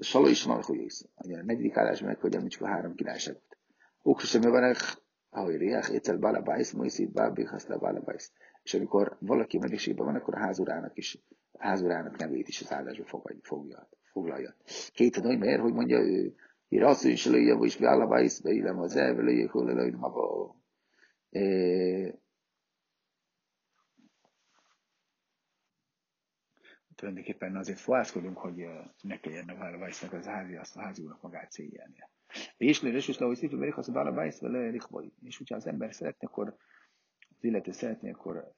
Salo 0.00 0.28
is 0.28 0.44
Malchujész. 0.44 1.06
A 1.14 1.26
negyedik 1.26 1.76
áldásban 1.76 2.08
meg, 2.08 2.20
hogy 2.20 2.34
említsük 2.34 2.62
a 2.62 2.66
három 2.66 2.94
királyságot. 2.94 3.58
Ukrusem 4.02 4.42
Överech, 4.42 4.96
ahogy 5.30 5.56
Riach, 5.56 5.92
Écel 5.92 6.18
Balabájsz, 6.18 6.72
Moiszid, 6.72 7.12
Bábi, 7.12 7.44
Haszla 7.44 7.78
Balabájsz. 7.78 8.32
És 8.62 8.74
amikor 8.74 9.16
valaki 9.20 9.58
melegségben 9.58 10.06
van, 10.06 10.14
akkor 10.14 10.34
a 10.34 10.38
házurának 10.38 10.96
is, 10.96 11.18
a 11.52 11.62
házurának 11.64 12.16
nevét 12.16 12.48
is 12.48 12.60
az 12.60 12.72
áldásba 12.72 13.04
fogja, 13.42 13.88
foglalja. 14.02 14.54
Két 14.92 15.16
a 15.16 15.36
miért, 15.36 15.60
hogy 15.60 15.72
mondja 15.72 15.98
ő, 15.98 16.34
Irasszú 16.68 17.08
is 17.08 17.26
lője, 17.26 17.54
vagy 17.54 17.76
Balabájsz, 17.80 18.40
beillem 18.40 18.78
az 18.78 18.96
elvelőjék, 18.96 19.50
hol 19.50 19.74
lőjön, 19.74 19.98
maga 19.98 20.56
tulajdonképpen 26.94 27.56
azért 27.56 27.78
fohászkodunk, 27.78 28.38
hogy 28.38 28.66
ne 29.02 29.20
kelljen 29.20 29.48
a 29.48 29.84
az 30.16 30.26
házi, 30.26 30.56
azt 30.56 30.76
a 30.76 30.80
házi 30.80 31.08
magát 31.20 31.50
szégyelnie. 31.50 32.10
És 32.56 32.82
lőrös, 32.82 33.08
és 33.08 33.18
lehogy 33.18 33.36
szívül, 33.36 33.58
mert 33.58 33.76
az 33.76 33.88
a 33.88 34.10
Weiss, 34.10 34.40
vele 34.40 34.70
És 35.22 35.36
hogyha 35.36 35.56
az 35.56 35.66
ember 35.66 35.94
szeretne, 35.94 36.28
akkor 36.28 36.56
az 37.36 37.44
illető 37.44 37.72
szeretné, 37.72 38.10
akkor 38.10 38.54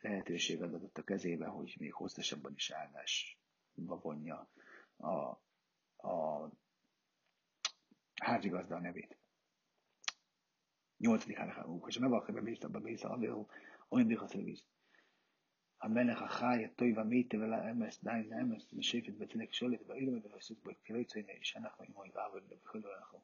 lehetőség 0.00 0.62
adott 0.62 0.98
a 0.98 1.02
kezébe, 1.02 1.46
hogy 1.46 1.76
még 1.78 1.92
hosszasabban 1.92 2.52
is 2.54 2.70
állásba 2.70 4.00
vonja 4.02 4.50
a, 4.96 5.08
a 6.08 6.50
házigazda 8.14 8.76
a 8.76 8.80
nevét. 8.80 9.18
Nyolcadik 10.96 11.36
hálakában, 11.36 11.82
és 11.86 11.98
meg 11.98 12.12
akar 12.12 12.34
bebízta, 12.34 12.68
bebízta, 12.68 13.10
amivel 13.10 13.46
olyan 13.88 14.26
szerviz. 14.26 14.64
המלך 15.82 16.22
החי, 16.22 16.64
הטוי 16.64 16.92
והמיטה 16.96 17.36
ולאמס, 17.36 18.04
דיין 18.04 18.28
לאמס, 18.30 18.72
משיפת 18.72 19.12
בצלק 19.18 19.52
שולת, 19.52 19.80
ואילו 19.86 20.12
מבלסות 20.12 20.62
בו, 20.64 20.70
כאילו 20.84 21.00
יצאים 21.00 21.28
איש, 21.28 21.56
אנחנו 21.56 21.84
עם 21.84 21.96
אוי 21.96 22.08
ואבו, 22.14 22.36
ובכל 22.36 22.80
דבר 22.80 22.96
אנחנו. 22.98 23.20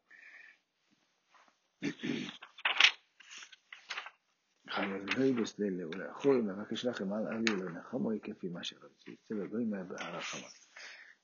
חי 4.71 4.87
ולבי 4.87 5.33
בסדל, 5.33 5.83
אולי 5.83 6.11
אחוי, 6.11 6.41
ורק 6.41 6.73
יש 6.73 6.85
לכם 6.85 7.13
על 7.13 7.27
אלי, 7.27 7.45
אלי, 7.51 7.73
נחום 7.79 8.05
אוי 8.05 8.21
כיפי, 8.23 8.49
מה 8.49 8.65
שרוצה, 8.65 9.11
יצא 9.11 9.35
לגוי 9.35 9.65
מהבהר 9.65 10.17
החמות. 10.17 10.53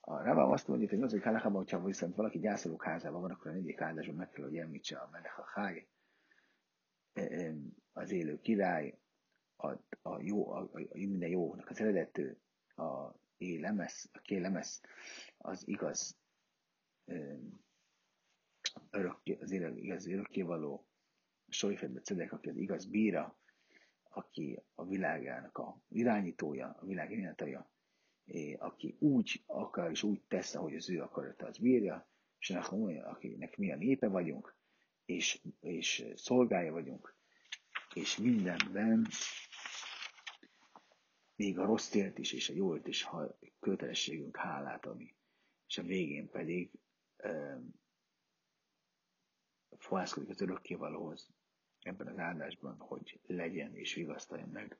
הרבה 0.07 0.43
עמוס 0.43 0.65
תמוד 0.65 0.81
יפינו, 0.81 1.09
זה 1.09 1.17
יקרה 1.17 1.33
לך 1.33 1.45
מאוד 1.45 1.69
שבו 1.69 1.89
יסן, 1.89 2.11
ולא 2.17 2.29
כדי 2.33 2.49
עשה 2.49 2.69
לו 2.69 2.77
כזה, 2.77 3.09
אבל 3.09 3.29
אנחנו 3.29 3.51
נדע, 3.51 3.69
יקרה 3.69 3.91
לזה, 3.91 4.11
ומתלו 4.11 4.55
ימית 4.55 4.85
שהמלך 4.85 5.39
החי, 5.39 5.79
אז 7.95 8.11
יהיה 8.11 8.25
a, 9.61 9.83
a 10.01 10.21
jó, 10.21 10.51
a, 10.51 10.69
a, 10.73 10.79
minden 10.93 11.29
jónak 11.29 11.69
az 11.69 11.79
eredető, 11.79 12.39
a 12.75 13.19
élemesz, 13.37 14.09
a 14.13 14.19
kélemesz, 14.19 14.81
az 15.37 15.67
igaz, 15.67 16.17
örökké, 18.89 19.37
az 19.41 19.51
igaz 19.51 20.07
örökkévaló, 20.07 20.87
a 21.45 21.53
Sojfedbe 21.53 21.99
Cedek, 21.99 22.31
aki 22.31 22.49
az 22.49 22.57
igaz 22.57 22.85
bíra, 22.85 23.39
aki 24.03 24.63
a 24.75 24.85
világának 24.85 25.57
a 25.57 25.81
irányítója, 25.87 26.77
a 26.79 26.85
világ 26.85 27.11
irányítója, 27.11 27.71
aki 28.57 28.95
úgy 28.99 29.43
akar 29.45 29.89
és 29.91 30.03
úgy 30.03 30.21
tesz, 30.27 30.55
ahogy 30.55 30.75
az 30.75 30.89
ő 30.89 31.01
akarata 31.01 31.45
az 31.45 31.57
bírja, 31.57 32.09
és 32.39 32.49
akinek 32.49 33.57
mi 33.57 33.71
a 33.71 33.75
népe 33.75 34.07
vagyunk, 34.07 34.55
és, 35.05 35.41
és 35.59 36.05
szolgája 36.15 36.71
vagyunk, 36.71 37.15
és 37.93 38.17
mindenben, 38.17 39.07
még 41.41 41.59
a 41.59 41.65
rossz 41.65 41.93
is, 41.93 42.31
és 42.31 42.49
a 42.49 42.53
jót 42.53 42.87
is, 42.87 43.03
ha 43.03 43.37
kötelességünk 43.59 44.37
hálát 44.37 44.85
adni. 44.85 45.15
És 45.67 45.77
a 45.77 45.83
végén 45.83 46.29
pedig 46.29 46.71
um, 47.23 47.73
fohászkodik 49.77 50.29
az 50.29 50.41
örökkévalóhoz 50.41 51.29
ebben 51.81 52.07
az 52.07 52.17
áldásban, 52.17 52.77
hogy 52.79 53.19
legyen 53.27 53.75
és 53.75 53.93
vigasztaljon 53.93 54.49
meg 54.49 54.77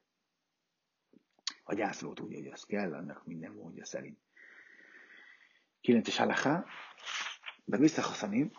a 1.63 1.73
gyászlót 1.73 2.19
úgy, 2.19 2.33
hogy 2.33 2.47
az 2.47 2.63
kell, 2.63 2.93
annak 2.93 3.25
minden 3.25 3.51
módja 3.51 3.85
szerint. 3.85 4.19
9-es 5.81 6.13
halaká, 6.17 6.65
de 7.65 7.77
visszahaszanim, 7.77 8.51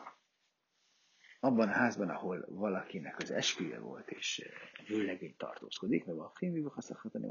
abban 1.40 1.68
a 1.68 1.72
házban, 1.72 2.08
ahol 2.08 2.44
valakinek 2.48 3.18
az 3.18 3.30
esküje 3.30 3.78
volt, 3.78 4.10
és 4.10 4.48
vőlegény 4.86 5.36
tartózkodik, 5.36 6.04
mert 6.04 6.18
a 6.18 6.32
film, 6.34 6.62
hogy 6.62 6.72
haszakhatani 6.72 7.26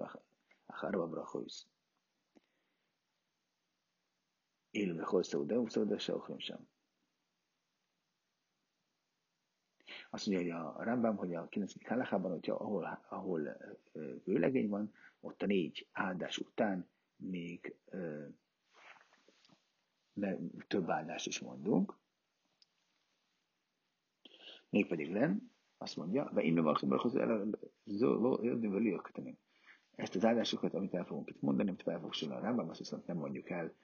harba 0.74 1.08
brachois. 1.08 1.68
Élu 4.70 4.96
bechol 4.96 5.24
szauda, 5.24 5.70
szauda 5.70 6.00
se 6.00 6.14
sem. 6.38 6.70
Azt 10.10 10.28
mondja, 10.28 10.62
hogy 10.64 10.76
a 10.76 10.84
Rambam, 10.84 11.16
hogy 11.16 11.34
a 11.34 11.48
9. 11.48 11.88
halachában, 11.88 12.32
hogyha 12.32 12.56
ahol, 12.56 13.06
ahol 13.10 13.58
vőlegény 14.24 14.70
van, 14.70 14.94
ott 15.20 15.42
a 15.42 15.46
négy 15.46 15.88
áldás 15.92 16.38
után 16.38 16.90
még 17.16 17.76
ö, 17.86 18.28
több 20.68 20.90
áldást 20.90 21.28
is 21.28 21.40
mondunk. 21.40 22.00
Mégpedig 24.70 25.12
len, 25.12 25.52
azt 25.78 25.96
mondja, 25.96 26.30
ve 26.34 26.42
innen 26.42 26.64
valaki 26.64 26.86
köteni. 29.02 29.40
Ezt 30.02 30.16
az 30.16 30.26
áldásokat, 30.26 30.74
amit 30.74 30.94
el 30.94 31.06
fogunk 31.06 31.30
itt 31.30 31.42
mondani, 31.42 31.70
amit 31.70 31.82
fel 31.82 32.00
fog 32.00 32.14
sorolni 32.14 32.42
a 32.42 32.48
Rambam, 32.48 32.70
azt 32.70 32.80
viszont 32.80 33.06
nem 33.06 33.18
mondjuk 33.18 33.50
el, 33.50 33.76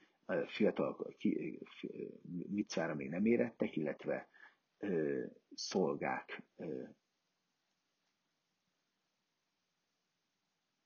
fiatal 0.48 1.16
ki, 1.18 1.60
mit 2.50 2.70
szára 2.70 2.96
még 2.96 3.10
nem 3.10 3.26
érettek, 3.26 3.76
illetve 3.76 4.30
ö, 4.78 5.26
szolgák 5.54 6.44
ö, 6.56 6.84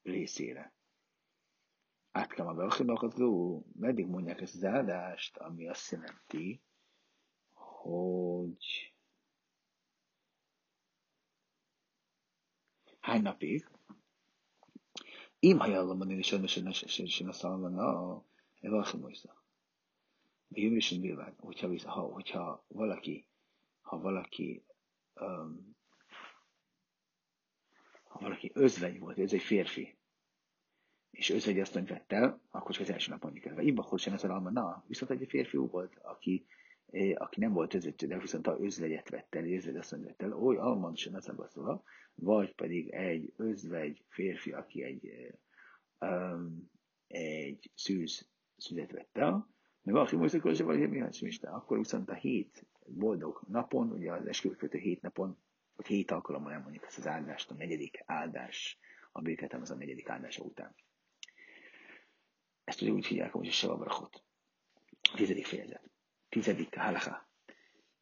részére. 0.01 0.73
Átkám 2.11 2.47
a 2.47 2.53
Belchimakazó, 2.53 3.63
meddig 3.73 4.07
mondják 4.07 4.41
ezt 4.41 4.55
az 4.55 4.63
áldást, 4.63 5.37
ami 5.37 5.67
azt 5.67 5.91
jelenti, 5.91 6.61
hogy 7.53 8.95
hány 12.99 13.21
napig? 13.21 13.69
Im 15.43 15.59
hajallom 15.59 16.09
én 16.09 16.17
is 16.19 16.31
önösen 16.31 17.27
a 17.27 17.31
szalmana, 17.31 18.23
Evalchimoisa. 18.59 19.43
Bővősen 20.47 20.99
nyilván, 20.99 21.35
hogyha, 21.37 21.89
ha, 21.89 22.01
hogyha 22.01 22.65
valaki, 22.67 23.25
ha 23.81 23.99
valaki 23.99 24.63
um, 25.15 25.75
ha 28.03 28.19
valaki 28.19 28.51
özvegy 28.53 28.99
volt, 28.99 29.17
ez 29.19 29.33
egy 29.33 29.41
férfi, 29.41 29.97
és 31.11 31.29
özvegy 31.29 31.59
asszonyt 31.59 31.89
vett 31.89 32.11
el, 32.11 32.41
akkor 32.49 32.71
csak 32.71 32.83
az 32.83 32.89
első 32.89 33.11
nap 33.11 33.23
mondjuk 33.23 33.45
el. 33.45 33.59
Imba 33.59 33.97
sem 33.97 34.13
ez 34.13 34.23
na, 34.23 34.83
viszont 34.87 35.11
egy 35.11 35.27
férfiú 35.29 35.67
volt, 35.67 35.97
aki, 36.01 36.45
aki 37.15 37.39
nem 37.39 37.53
volt 37.53 37.73
özvegy, 37.73 38.07
de 38.07 38.19
viszont 38.19 38.47
a 38.47 38.57
özvegyet 38.59 39.09
vett 39.09 39.35
el, 39.35 39.45
özvegy 39.45 39.75
asszonyt 39.75 40.05
vett 40.05 40.21
el, 40.21 40.33
oly 40.33 40.57
alman 40.57 40.95
sem 40.95 41.15
ez 41.15 41.27
a 41.27 41.83
vagy 42.15 42.55
pedig 42.55 42.89
egy 42.89 43.33
özvegy 43.35 44.03
férfi, 44.09 44.51
aki 44.51 44.83
egy, 44.83 45.33
um, 45.99 46.71
egy 47.07 47.71
szűz 47.75 48.29
szüzet 48.57 48.91
vett 48.91 49.17
el, 49.17 49.49
meg 49.81 49.93
valaki 49.93 50.39
se 50.55 50.63
vagy 50.63 50.89
mi 50.89 51.03
akkor 51.41 51.77
viszont 51.77 52.09
a 52.09 52.13
hét 52.13 52.65
boldog 52.85 53.41
napon, 53.47 53.91
ugye 53.91 54.11
az 54.13 54.27
esküvőkötő 54.27 54.77
hét 54.77 55.01
napon 55.01 55.37
hogy 55.75 55.85
hét 55.85 56.11
alkalommal 56.11 56.51
elmondjuk 56.51 56.85
ezt 56.85 56.97
az 56.97 57.07
áldást, 57.07 57.51
a 57.51 57.53
negyedik 57.53 58.03
áldás, 58.05 58.79
a 59.11 59.21
béketem 59.21 59.61
az 59.61 59.71
a 59.71 59.75
negyedik 59.75 60.09
áldása 60.09 60.43
után. 60.43 60.75
Ezt 62.63 62.81
ugye 62.81 62.91
úgy 62.91 63.05
hívják, 63.05 63.31
hogy 63.31 63.47
a 63.47 63.51
Sevabrachot. 63.51 64.23
Tizedik 65.15 65.45
fejezet. 65.45 65.90
Tizedik 66.31 66.75
halacha. 66.75 67.29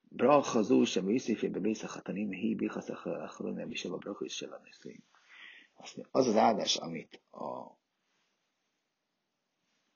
Bracha 0.09 0.61
zó 0.61 0.83
sem 0.83 1.09
őszéfébe 1.09 1.59
bészachatanim, 1.59 2.29
hi 2.29 2.55
bichaszach 2.55 3.07
achronem, 3.07 3.71
és 3.71 3.79
Sevabrachot 3.79 4.27
is 4.27 4.35
Sevaneszéim. 4.35 5.03
Az 6.11 6.27
az 6.27 6.35
áldás, 6.35 6.75
amit 6.75 7.21
a, 7.29 7.77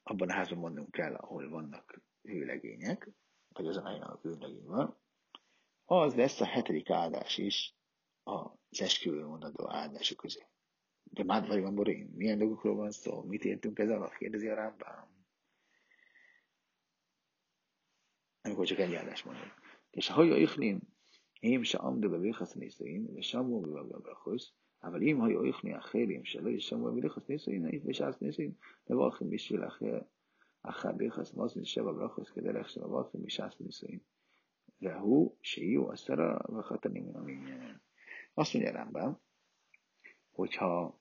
abban 0.03 0.29
a 0.29 0.33
házban 0.33 0.57
mondunk 0.57 0.91
kell, 0.91 1.15
ahol 1.15 1.49
vannak 1.49 2.01
hőlegények, 2.21 3.09
vagy 3.47 3.67
azon 3.67 3.85
a 3.85 3.87
helyen, 3.87 4.01
ahol 4.01 4.19
hőlegény 4.21 4.65
van, 4.65 4.97
az 5.85 6.15
lesz 6.15 6.41
a 6.41 6.45
hetedik 6.45 6.89
áldás 6.89 7.37
is 7.37 7.75
az 8.23 8.81
esküvő 8.81 9.25
mondandó 9.25 9.69
áldások 9.69 10.17
közé. 10.17 10.47
De 11.03 11.23
már 11.23 11.47
vagy 11.47 11.61
van 11.61 11.75
Borin, 11.75 12.11
milyen 12.15 12.37
dolgokról 12.37 12.75
van 12.75 12.91
szó, 12.91 13.21
mit 13.21 13.43
értünk 13.43 13.79
ez 13.79 13.89
alatt, 13.89 14.15
kérdezi 14.15 14.47
a 14.47 14.55
Rámbám. 14.55 15.12
Amikor 18.42 18.66
csak 18.66 18.78
egy 18.78 18.94
áldás 18.94 19.22
mondom. 19.22 19.48
És 19.90 20.08
ha 20.08 20.14
haja 20.14 20.36
ichnim, 20.36 20.80
én 21.40 21.62
se 21.62 21.78
amdu 21.78 22.10
be 22.10 22.18
vichasz 22.18 22.52
nézőin, 22.52 23.16
és 23.16 23.26
samu 23.26 23.60
be 23.60 23.98
brachos, 23.98 24.52
אבל 24.82 25.02
אם 25.02 25.22
היו 25.22 25.44
איכני 25.44 25.78
אחרים 25.78 26.24
שלא 26.24 26.48
ישמעו 26.48 26.94
בריחס 26.94 27.28
נישואין, 27.28 27.64
היית 27.64 27.84
בשעת 27.84 28.22
נישואין, 28.22 28.52
מברכים 28.90 29.30
בשביל 29.30 29.66
אחר, 29.66 30.00
אחר 30.62 30.92
בריחס 30.92 31.34
מוזן 31.34 31.64
שבע 31.64 31.92
ברכוס 31.92 32.30
כדי 32.30 32.52
להכשיר 32.52 32.86
מברכים 32.86 33.22
בשעת 33.22 33.60
נישואין. 33.60 33.98
Lehu, 34.80 35.36
Siu, 35.42 35.90
Asztara, 35.90 36.38
Vachatanim, 36.48 37.10
ami 37.14 37.38
azt 38.34 38.52
mondja 38.52 38.72
Rambam, 38.72 39.20
hogyha 40.30 41.00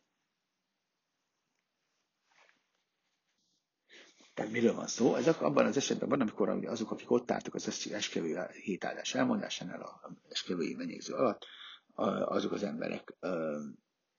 Tehát 4.34 4.52
miről 4.52 4.74
van 4.74 4.86
szó? 4.86 5.14
Ezek 5.14 5.42
abban 5.42 5.66
az 5.66 5.76
esetben 5.76 6.08
van, 6.08 6.20
amikor 6.20 6.48
azok, 6.48 6.90
akik 6.90 7.10
ott 7.10 7.30
álltak 7.30 7.54
az 7.54 7.88
eskevő 7.92 8.46
hétáldás 8.64 9.14
elmondásánál, 9.14 9.80
a 9.80 10.10
eskevői 10.28 10.74
menyegző 10.74 11.14
alatt, 11.14 11.46
azok 12.24 12.52
az 12.52 12.62
emberek 12.62 13.16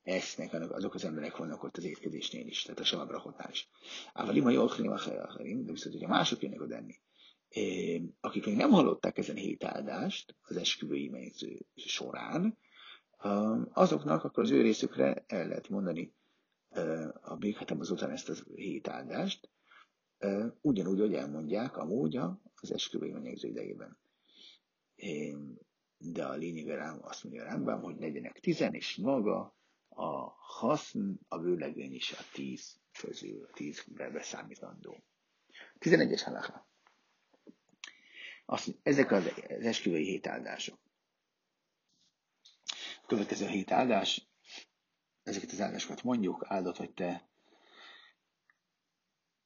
esznek, 0.03 0.53
azok 0.72 0.93
az 0.93 1.05
emberek 1.05 1.38
vannak 1.38 1.63
ott 1.63 1.77
az 1.77 1.84
étkezésnél 1.84 2.48
is, 2.48 2.62
tehát 2.62 2.79
a 2.79 2.84
savabrahotnál 2.84 3.50
is. 3.51 3.70
Jól 4.34 4.67
a 4.67 5.38
de 5.43 5.72
viszont, 5.72 5.96
hogyha 5.96 6.08
mások 6.08 6.41
jönnek 6.41 6.62
oda 6.62 6.75
enni, 6.75 7.01
akik 8.22 8.46
még 8.46 8.55
nem 8.55 8.72
hallották 8.72 9.17
ezen 9.17 9.36
hét 9.36 9.63
áldást 9.63 10.36
az 10.41 10.58
esküvői 10.58 11.10
megyző 11.10 11.65
során, 11.75 12.58
azoknak 13.74 14.24
akkor 14.24 14.43
az 14.43 14.51
ő 14.51 14.62
részükre 14.62 15.24
el 15.27 15.48
lehet 15.48 15.70
mondani 15.70 16.13
a 17.22 17.36
Békhetem 17.36 17.79
azután 17.79 18.12
ezt 18.12 18.29
a 18.29 18.34
hét 18.55 18.88
áldást, 18.88 19.50
ugyanúgy, 20.61 20.99
hogy 20.99 21.13
elmondják 21.13 21.77
amúgy 21.77 22.15
az 22.55 22.71
esküvői 22.71 23.11
menyegző 23.11 23.47
idejében. 23.47 23.97
De 25.97 26.25
a 26.25 26.33
lényeg 26.33 26.67
rám 26.67 26.99
azt 27.01 27.23
mondja 27.23 27.43
rám, 27.43 27.81
hogy 27.81 27.99
legyenek 27.99 28.39
tizen, 28.39 28.73
és 28.73 28.95
maga 28.95 29.55
a 29.89 30.33
haszn, 30.37 31.11
a 31.27 31.39
vőlegény 31.39 31.93
is 31.93 32.11
a 32.11 32.21
tíz 32.33 32.79
közül, 32.99 33.43
a 33.43 33.53
tízbe 33.53 34.09
beszámítandó. 34.09 35.03
11-es 35.79 36.21
halaká. 36.25 36.67
Azt, 38.45 38.79
ezek 38.83 39.11
az, 39.11 39.25
az 39.49 39.65
esküvői 39.65 40.03
hét 40.05 40.27
áldások. 40.27 40.79
A 43.01 43.05
következő 43.05 43.47
hét 43.47 43.71
áldás, 43.71 44.27
ezeket 45.23 45.51
az 45.51 45.61
áldásokat 45.61 46.03
mondjuk, 46.03 46.45
áldott 46.47 46.77
vagy 46.77 46.93
te 46.93 47.29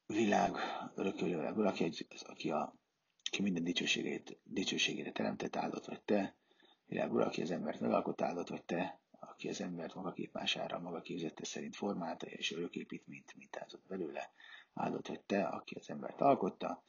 világ, 0.07 0.55
örökölő 0.95 1.35
világ, 1.35 1.59
aki, 1.59 1.91
aki, 2.25 2.51
a, 2.51 2.75
aki 3.23 3.41
minden 3.41 3.63
dicsőségét, 3.63 4.39
dicsőségére 4.43 5.11
teremtett, 5.11 5.55
áldott 5.55 5.85
vagy 5.85 6.01
te, 6.01 6.35
világ 6.85 7.13
ura, 7.13 7.25
aki 7.25 7.41
az 7.41 7.51
embert 7.51 7.79
megalkott, 7.79 8.21
áldott 8.21 8.47
vagy 8.47 8.63
te, 8.63 8.99
aki 9.19 9.49
az 9.49 9.61
embert 9.61 9.95
maga 9.95 10.11
képmására, 10.11 10.79
maga 10.79 11.01
képzette 11.01 11.45
szerint 11.45 11.75
formálta, 11.75 12.25
és 12.27 12.51
öröképítményt 12.51 13.35
mintázott 13.35 13.87
belőle, 13.87 14.31
áldott 14.73 15.07
vagy 15.07 15.21
te, 15.21 15.43
aki 15.43 15.75
az 15.75 15.89
embert 15.89 16.21
alkotta, 16.21 16.83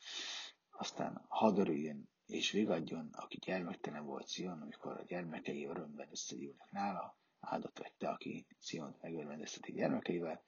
aztán 0.70 1.24
hadd 1.28 1.58
örüljön 1.58 2.08
és 2.26 2.50
vigadjon, 2.50 3.08
aki 3.12 3.36
gyermektelen 3.36 4.04
volt 4.04 4.28
Szion, 4.28 4.60
amikor 4.60 4.92
a 4.92 5.04
gyermekei 5.06 5.66
örömben 5.66 6.08
összegyűlnek 6.10 6.70
nála, 6.70 7.18
áldott 7.40 7.78
vagy 7.78 7.92
te, 7.98 8.08
aki 8.08 8.46
Sziont 8.58 9.02
megörvendezteti 9.02 9.72
gyermekeivel, 9.72 10.44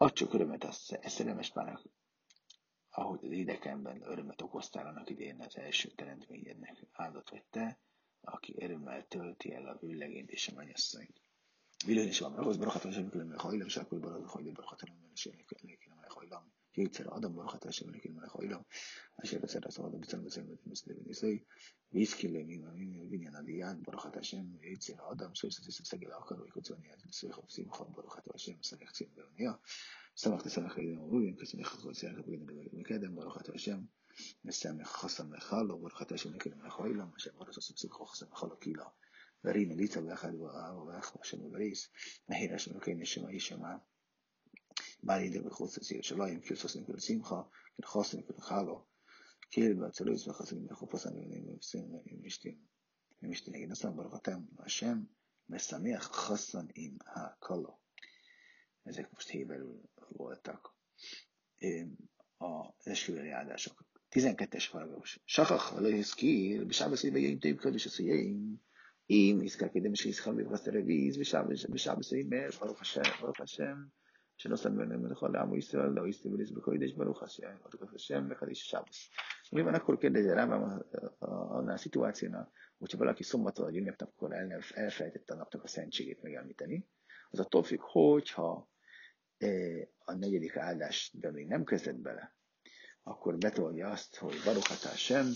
Adj 0.00 0.12
csak 0.12 0.34
örömet 0.34 0.64
a 0.64 0.72
szerelmes 1.08 1.50
párnak, 1.50 1.82
ahogy 2.90 3.24
az 3.24 3.30
idegenben 3.30 4.02
örömet 4.02 4.42
okoztál 4.42 4.86
annak 4.86 5.10
idén 5.10 5.40
az 5.40 5.56
első 5.56 5.88
teremtményednek. 5.88 6.86
Áldott 6.92 7.30
vagy 7.30 7.44
te, 7.50 7.78
aki 8.20 8.54
örömmel 8.58 9.06
tölti 9.06 9.52
el 9.52 9.66
a 9.66 9.78
vőlegényt 9.80 10.30
és 10.30 10.48
a 10.48 10.54
mennyasszonyt. 10.54 11.20
Vilőn 11.86 12.08
is 12.08 12.18
van, 12.18 12.34
ahhoz 12.34 12.56
barahatom, 12.56 12.90
sem 12.90 13.08
különben 13.08 13.38
hajlam, 13.38 13.66
és 13.66 13.76
akkor 13.76 14.00
barad, 14.00 14.26
hajlam, 14.26 14.52
barahatom, 14.52 15.10
és 15.12 15.24
énekelni, 15.24 15.78
hajlam. 16.08 16.52
יצר 16.82 17.16
אדם 17.16 17.38
ולכת 17.38 17.66
השם 17.66 17.88
אלוקים 17.88 18.16
מלך 18.16 18.34
העולם, 18.34 18.60
אשר 19.24 19.38
עושה 19.42 19.58
לעשות 19.64 19.94
ובצלם 19.94 20.24
בצלם 20.24 20.52
את 20.52 20.66
מסלם 20.66 20.94
וניסי, 21.04 21.44
ויזכי 21.92 22.28
לימים 22.28 22.64
עמים 22.64 23.00
ובניין 23.00 23.34
עליין, 23.34 23.82
ברכת 23.82 24.16
השם 24.16 24.44
ויצר 24.60 25.12
אדם, 25.12 25.34
שלושת 25.34 25.66
עשרה 25.68 25.86
סגל 25.86 26.12
עקר 26.12 26.42
ויקוצו 26.42 26.74
ענייה, 26.74 26.94
וסריך 27.08 27.38
ופסים 27.38 27.70
חום, 27.70 27.92
ברכת 27.92 28.34
השם, 28.34 28.62
סליח 28.62 28.90
צים 28.90 29.08
ואונייה, 29.16 29.52
סמך 30.16 30.42
תסמך 30.42 30.78
לידם 30.78 31.00
ורובים, 31.00 31.36
כסמיך 31.36 31.68
חוציה 31.68 32.14
כבגן 32.14 32.42
ומקדם, 32.72 33.14
ברכת 33.14 33.48
השם, 33.48 33.80
מסמך 34.44 34.88
חסם 34.88 35.30
מחלו, 35.30 35.78
ברכת 35.78 36.12
השם 36.12 36.30
אלוקים 36.30 36.52
מלך 36.58 36.74
העולם, 36.74 37.08
אשר 37.16 37.30
עושה 37.36 37.60
סמך 37.60 37.96
חסם 38.10 38.26
מחלו 38.30 38.56
קהילה. 38.56 38.84
ورينا 39.44 39.74
ليتا 39.74 40.00
واخد 40.00 40.34
وآه 40.34 40.82
واخ 40.82 41.16
وشم 41.16 41.42
وبريس 41.42 41.90
نهي 42.28 42.54
أشم 42.54 42.78
كين 42.78 43.02
الشمعي 43.02 43.38
شمعه 43.38 43.86
bei 45.02 45.28
dir 45.28 45.42
mit 45.42 45.58
Hose 45.58 45.82
sie 45.82 46.00
soll 46.02 46.30
ihm 46.30 46.42
Kuss 46.42 46.64
aus 46.64 46.72
dem 46.72 46.84
Kulsim 46.84 47.22
ha 47.30 47.50
in 47.76 47.84
Hose 47.92 48.16
mit 48.16 48.28
dem 48.28 48.40
Hallo 48.48 48.86
kill 49.50 49.74
bei 49.76 49.90
zu 49.90 50.04
Luis 50.04 50.26
nach 50.26 50.38
Hose 50.38 50.56
mit 50.56 50.70
Hose 50.80 51.08
an 51.08 51.16
dem 51.16 51.60
Sim 51.60 52.00
im 52.04 52.20
Mistim 52.20 52.58
im 53.20 53.28
Mistim 53.30 53.54
gegen 53.54 53.70
das 53.70 53.80
Barakatam 53.80 54.48
Hashem 54.62 55.08
mesamih 55.48 55.98
Hasan 55.98 56.68
im 56.74 56.98
ha 57.14 57.36
Kolo 57.40 57.78
es 58.84 58.98
ist 58.98 59.10
gut 59.10 59.22
hier 59.22 59.48
weil 59.48 59.64
wo 60.10 60.28
attack 60.28 60.70
im 61.58 61.96
a 62.40 62.72
es 62.84 63.08
wir 63.08 63.24
ja 63.24 63.44
da 63.44 63.56
schon 63.58 63.74
12 64.10 64.68
Farbos 64.70 65.20
Schach 65.26 65.78
lo 65.80 65.88
iskir 65.88 66.64
bshabas 66.66 67.04
ibayim 67.04 68.58
אם 69.10 69.40
יזכר 69.44 69.68
קדם 69.68 69.96
שיזכר 69.96 70.30
מברסת 70.30 70.68
הרביז, 70.68 71.18
ושם 71.18 71.42
בשם 71.48 71.72
בשם 71.72 71.94
בשם 71.98 72.28
בשם 72.80 73.02
בשם 73.40 73.84
Hashem, 74.37 74.51
שנוסד 74.51 74.75
בהם 74.77 75.01
מלך 75.01 75.23
העולם 75.23 75.51
וישראל, 75.51 75.89
לא 75.89 76.07
יסתים 76.07 76.33
וליס 76.33 76.51
בקודש, 76.51 76.91
ברוך 76.91 77.23
השם, 77.23 77.55
ברוך 77.71 77.93
השם, 77.93 78.27
מחדש 78.29 78.71
sábasz. 78.71 79.09
Mi 79.51 79.61
van 79.61 79.73
akkor 79.73 79.97
kérdezi 79.97 80.27
rám 80.27 80.81
annál 81.19 81.73
a 81.73 81.77
szituációnál, 81.77 82.51
hogyha 82.77 82.97
valaki 82.97 83.23
szombaton 83.23 83.65
vagy 83.65 83.77
ünnepnapkor 83.77 84.33
el, 84.33 84.61
elfelejtette 84.73 85.33
a 85.33 85.37
napnak 85.37 85.63
a 85.63 85.67
szentségét 85.67 86.21
megemlíteni, 86.21 86.87
az 87.29 87.39
attól 87.39 87.63
függ, 87.63 87.79
hogyha 87.81 88.69
a 89.99 90.13
negyedik 90.13 90.55
áldás, 90.55 91.11
de 91.13 91.31
még 91.31 91.47
nem 91.47 91.63
kezdett 91.63 91.99
bele, 91.99 92.35
akkor 93.03 93.37
betolja 93.37 93.89
azt, 93.89 94.15
hogy 94.15 94.35
Baruch 94.45 94.95
sem, 94.95 95.27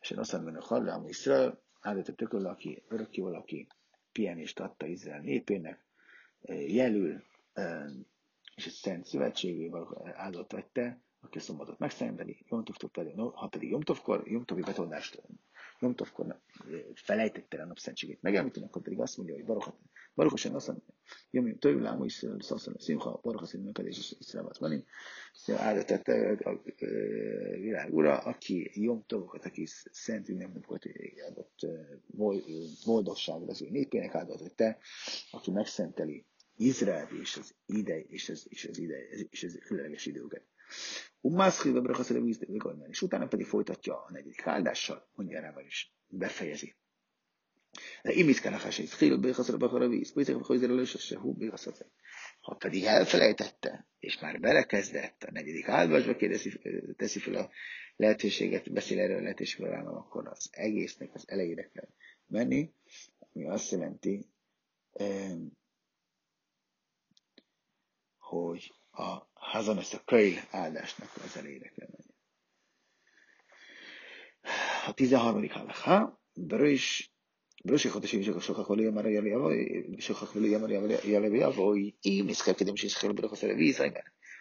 és 0.00 0.10
én 0.10 0.18
azt 0.18 0.32
mondom, 0.32 0.54
hogy 0.54 0.64
Hallám 0.64 1.08
Iszrael, 1.08 1.62
áldott 1.80 2.08
a 2.08 2.14
tököl, 2.14 2.46
aki 2.46 2.84
örökké 2.88 3.20
valaki 3.20 3.68
pihenést 4.12 4.60
adta 4.60 4.86
Izrael 4.86 5.20
népének, 5.20 5.86
jelül, 6.66 7.22
és 8.57 8.65
egy 8.65 8.73
szent 8.73 9.05
szövetségével 9.05 10.13
áldott 10.15 10.51
vette, 10.51 11.01
aki 11.19 11.37
a 11.37 11.41
szombatot 11.41 11.79
megszenveli, 11.79 12.45
Jomtovtól 12.49 12.89
pedig, 12.89 13.15
ha 13.15 13.47
pedig 13.47 13.69
Jomtovkor, 13.69 14.27
Jomtovi 14.27 14.61
betonást, 14.61 15.21
Jomtovkor 15.79 16.41
felejtette 16.93 17.57
el 17.57 17.63
a 17.63 17.67
napszentségét 17.67 18.21
megemlíteni, 18.21 18.65
akkor 18.65 18.81
pedig 18.81 18.99
azt 18.99 19.17
mondja, 19.17 19.35
hogy 19.35 19.45
Baruchat, 19.45 19.75
Baruchosan 20.15 20.55
azt 20.55 20.67
mondja, 20.67 20.85
Jomim 21.31 21.57
tőlül 21.59 21.81
lámú 21.81 22.03
is 22.03 22.13
szaszon 22.13 22.57
szóval 22.57 22.73
a 22.77 22.81
szimha, 22.81 23.19
Baruchosan 23.23 23.61
működés 23.61 23.97
is 23.97 24.15
szilvat 24.19 24.57
van, 24.57 24.85
áldott 25.57 25.89
a 25.89 26.61
világ 27.59 27.93
ura, 27.93 28.17
aki 28.17 28.71
Jomtovokat, 28.73 29.45
aki 29.45 29.65
szent 29.91 30.29
ünnepnapot 30.29 30.85
adott 31.29 31.59
boldogságra 32.85 33.47
az 33.47 33.61
ő 33.61 33.69
népének 33.69 34.15
áldott, 34.15 34.39
hogy 34.39 34.53
te, 34.53 34.77
aki 35.31 35.51
megszenteli 35.51 36.25
Izrael 36.57 37.07
és 37.21 37.37
az 37.37 37.55
ide 37.65 37.99
és 37.99 38.29
az, 38.29 38.45
és 38.49 38.65
az 38.65 38.77
ide 38.77 38.97
és 39.29 39.43
az 39.43 39.59
különleges 39.65 40.05
időket. 40.05 40.43
Ummászki 41.21 41.71
Vebrechaszere 41.71 42.19
Vigornán, 42.47 42.89
és 42.89 43.01
utána 43.01 43.27
pedig 43.27 43.45
folytatja 43.45 43.95
a 44.03 44.11
negyedik 44.11 44.47
áldással, 44.47 45.09
mondja 45.15 45.39
rá, 45.41 45.53
is 45.67 45.93
befejezi. 46.07 46.75
Im 48.03 48.29
is 48.29 48.39
kell 48.41 48.53
a 48.53 48.57
hasít, 48.57 48.93
Hil 48.93 49.17
Bechaszere 49.17 49.57
Becharavíz, 49.57 50.13
Pétek 50.13 50.35
Bechazere 50.37 50.73
Lösöse, 50.73 51.17
Hú 51.19 51.33
Bechaszere. 51.33 51.85
Ha 52.41 52.55
pedig 52.55 52.83
elfelejtette, 52.83 53.87
és 53.99 54.19
már 54.19 54.39
belekezdett 54.39 55.23
a 55.23 55.31
negyedik 55.31 55.67
áldásba, 55.67 56.15
kérdezi, 56.15 56.59
teszi 56.95 57.19
fel 57.19 57.35
a 57.35 57.49
lehetőséget, 57.95 58.71
beszél 58.73 58.99
erről 58.99 59.17
a 59.17 59.21
lehetőségről 59.21 59.73
állam, 59.73 59.95
akkor 59.95 60.27
az 60.27 60.49
egésznek 60.51 61.13
az 61.13 61.23
elejére 61.27 61.69
kell 61.73 61.87
menni, 62.27 62.71
ami 63.33 63.47
azt 63.49 63.71
jelenti, 63.71 64.25
e, 64.93 65.05
hogy 68.56 68.72
a 68.92 69.28
hazan 69.32 69.78
ezt 69.78 69.94
a 69.94 70.02
kölyl 70.04 70.38
áldásnak 70.50 71.08
az 71.24 71.36
elejére 71.36 71.72
kell 71.76 71.88
menni. 71.90 72.10
A 74.86 74.92
13. 74.94 75.50
halaká, 75.50 76.18
is 76.60 77.08
בראשי 77.64 77.90
חודשים 77.90 78.22
שכח 78.22 78.70
ולא 78.70 78.82
יאמר 78.82 79.02
שכח 79.98 80.36
ולא 80.36 80.46
יאמר 80.46 80.70
יעלה 81.04 81.28
ויבואי, 81.30 81.90
אם 82.04 82.24
נזכר 82.26 82.52
כדי 82.52 82.76
שיזכר 82.76 83.12
ברוך 83.12 83.32
השרה 83.32 83.54
וישראל. 83.54 83.92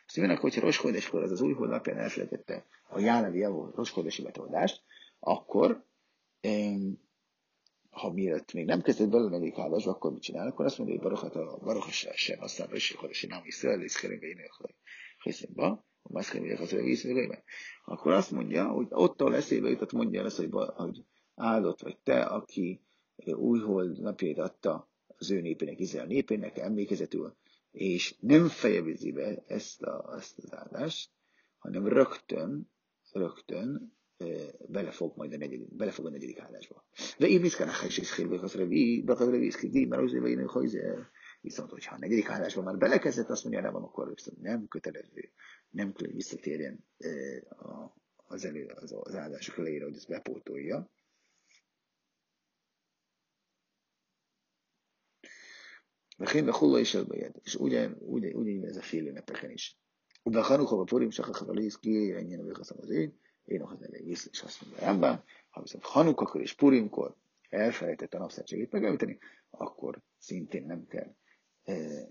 Azt 0.07 0.17
mondják, 0.17 0.39
hogy 0.39 0.57
Rosh 0.57 0.81
Kodeskor 0.81 1.23
az 1.23 1.31
az 1.31 1.41
új 1.41 1.53
hónapján 1.53 1.97
elfelejtette 1.97 2.65
a 2.89 2.99
Jálevi 2.99 3.39
Javó 3.39 3.71
Rosh 3.75 3.93
Kodesi 3.93 4.21
betoldást, 4.21 4.83
akkor 5.19 5.85
ha 7.96 8.12
mielőtt 8.12 8.52
még 8.52 8.64
nem 8.64 8.82
kezdett 8.82 9.08
bele 9.08 9.28
negyedik 9.28 9.58
áldásba, 9.58 9.90
akkor 9.90 10.12
mit 10.12 10.22
csinál? 10.22 10.46
Akkor 10.46 10.64
azt 10.64 10.78
mondja, 10.78 10.96
hogy 10.96 11.04
Barochat 11.04 11.34
a 11.34 11.58
Baroch 11.62 11.90
sem, 12.14 12.40
aztán 12.40 12.68
Rosh 12.68 12.94
Kodesi 12.96 13.26
nem 13.26 13.40
Iszrael, 13.44 13.82
Iszkerünk 13.82 14.22
a 14.22 14.26
Jének 14.26 14.50
Hiszemba, 15.22 15.86
a 16.02 16.12
Maszkerünk 16.12 16.60
az 16.60 16.72
Iszrael, 16.72 17.42
akkor 17.84 18.12
azt 18.12 18.30
mondja, 18.30 18.68
hogy 18.68 18.86
ottól 18.90 19.34
eszébe 19.34 19.68
jutott, 19.68 19.92
mondja 19.92 20.20
el 20.20 20.26
ezt, 20.26 20.36
hogy, 20.36 20.48
hogy 20.74 21.04
áldott 21.34 21.80
vagy 21.80 21.98
te, 21.98 22.22
aki 22.22 22.80
újhold 23.24 24.00
napjait 24.00 24.38
adta 24.38 24.90
az 25.06 25.30
ő 25.30 25.40
népének, 25.40 25.78
Izrael 25.78 26.06
népének 26.06 26.58
emlékezetül, 26.58 27.36
és 27.70 28.16
nem 28.20 28.48
fejezi 28.48 29.12
be 29.12 29.44
ezt, 29.46 29.82
a, 29.82 30.14
ezt 30.16 30.38
az 30.38 30.54
áldást, 30.54 31.10
hanem 31.58 31.88
rögtön, 31.88 32.70
rögtön 33.12 33.96
bele 34.67 34.91
fog 34.91 35.17
majd 35.17 35.33
a 35.33 35.37
negyedik, 35.37 35.75
bele 35.75 35.91
fog 35.91 36.05
a 36.05 36.09
negyedik 36.09 36.39
áldásba. 36.39 36.85
De 37.17 37.27
én 37.27 37.41
viszkán 37.41 37.67
a 37.67 37.85
is 37.85 37.97
is 37.97 38.15
hírbe 38.15 38.39
az 38.39 38.53
revi, 38.53 39.01
bakad 39.01 39.29
revi 39.29 39.45
is 39.45 39.57
kidi, 39.57 39.85
mert 39.85 40.01
azért 40.01 40.21
vagy 40.21 40.45
hogy 40.45 40.77
Viszont, 41.41 41.69
hogyha 41.69 41.95
a 41.95 41.99
negyedik 41.99 42.29
áldásban 42.29 42.63
már 42.63 42.77
belekezdett, 42.77 43.29
azt 43.29 43.43
mondja, 43.43 43.71
van, 43.71 43.83
akkor 43.83 44.13
viszont 44.13 44.41
nem 44.41 44.67
kötelező, 44.67 45.31
nem 45.69 45.93
kell, 45.93 46.05
hogy 46.05 46.15
visszatérjen 46.15 46.85
az, 48.15 48.45
elő, 48.45 48.65
az, 48.65 48.95
az 48.99 49.15
áldások 49.15 49.57
elejére, 49.57 49.83
hogy 49.83 49.95
ezt 49.95 50.07
bepótolja. 50.07 50.91
וכן 56.21 56.45
בחולו 56.45 56.77
יש 56.77 56.95
על 56.95 57.03
ביד. 57.03 57.31
ugyan, 57.59 57.97
ugyan, 57.99 58.33
ugyan 58.33 58.65
ez 58.65 58.77
a 58.77 58.81
fél 58.81 59.07
ünnepeken 59.07 59.51
is. 59.51 59.77
De 60.23 60.41
Hanukkah, 60.41 60.85
Purim, 60.85 61.09
Sakach, 61.09 61.45
Valész, 61.45 61.75
ki, 61.75 62.13
ennyien 62.13 62.39
a 62.39 62.85
végaszom 63.45 63.45
az 63.45 63.51
én, 63.51 63.55
én 63.55 63.61
ahhoz 63.61 63.81
elég 63.81 64.07
észre, 64.07 64.29
és 64.31 64.41
azt 64.41 64.61
mondja 64.61 64.85
Rambam, 64.85 65.23
ha 65.49 65.61
viszont 65.61 65.83
Hanukkakor 65.83 66.41
és 66.41 66.53
Purimkor 66.53 67.15
elfelejtett 67.49 68.13
a 68.13 68.17
napszertségét 68.17 68.71
megemlíteni, 68.71 69.17
akkor 69.49 70.01
szintén 70.17 70.65
nem 70.65 70.87
kell 70.87 71.15
e, 71.63 71.73
e, 71.73 72.09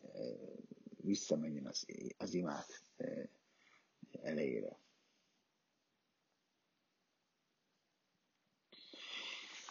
visszamenjen 0.97 1.67
az, 1.67 1.87
az 2.17 2.35
imát 2.35 2.83
e, 2.97 3.29
elejére. 4.23 4.79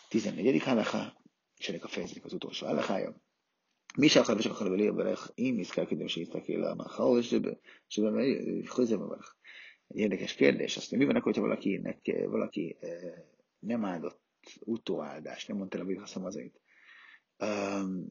14. 0.10 0.64
halaká, 0.64 1.14
és 1.58 1.70
ennek 1.70 1.84
a 1.84 1.88
fejezetnek 1.88 2.26
az 2.26 2.34
utolsó 2.34 2.66
halakája. 2.66 3.22
מי 3.98 4.10
שאכל 4.10 4.34
ושכח 4.38 4.62
לבלי 4.62 4.84
יברך, 4.84 5.32
אם 5.38 5.56
נזכר 5.58 5.86
כדי 5.86 6.10
שיסתכל 6.10 6.64
המאכל 6.64 7.22
שבאמת 7.90 8.68
חוזר 8.68 8.98
מברך. 8.98 9.36
Egy 9.36 9.63
érdekes 9.95 10.35
kérdés, 10.35 10.77
azt 10.77 10.91
mi 10.91 11.05
van 11.05 11.17
akkor, 11.17 11.33
hogyha 11.33 11.49
valakinek, 11.49 12.27
valaki 12.27 12.77
nem 13.59 13.85
áldott 13.85 14.23
utóáldást, 14.61 15.49
nem 15.49 15.57
mondta 15.57 15.77
el 15.77 15.83
a 15.83 15.87
birhaszamazait, 15.87 16.61
um, 17.39 18.07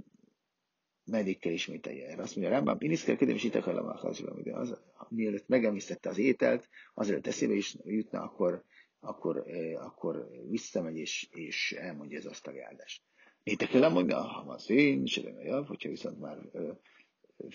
meddig 1.06 1.39
kell 1.39 1.52
ismételje 1.52 2.08
erre? 2.08 2.22
Azt 2.22 2.36
mondja, 2.36 2.54
Rambam, 2.54 2.78
iniszkel 2.80 3.15
kedem 3.15 3.36
is 3.36 3.43
itek 3.43 3.67
az, 3.67 4.82
mielőtt 5.10 5.48
megemésztette 5.48 6.10
az 6.10 6.17
ételt, 6.17 6.69
azért 6.93 7.28
eszébe 7.28 7.54
is 7.54 7.76
jutna, 7.84 8.22
akkor, 8.22 8.63
akkor, 9.00 9.46
akkor 9.76 10.30
visszamegy 10.50 10.98
és, 10.98 11.28
és 11.32 11.72
elmondja 11.72 12.17
az 12.17 12.26
azt 12.26 12.48
a 12.48 12.52
áldást. 12.69 13.04
Nétek 13.43 13.74
el 13.74 13.89
mondja, 13.89 14.22
ha 14.22 14.52
az 14.52 14.69
én, 14.69 15.04
jav, 15.43 15.67
hogyha 15.67 15.89
viszont 15.89 16.19
már 16.19 16.38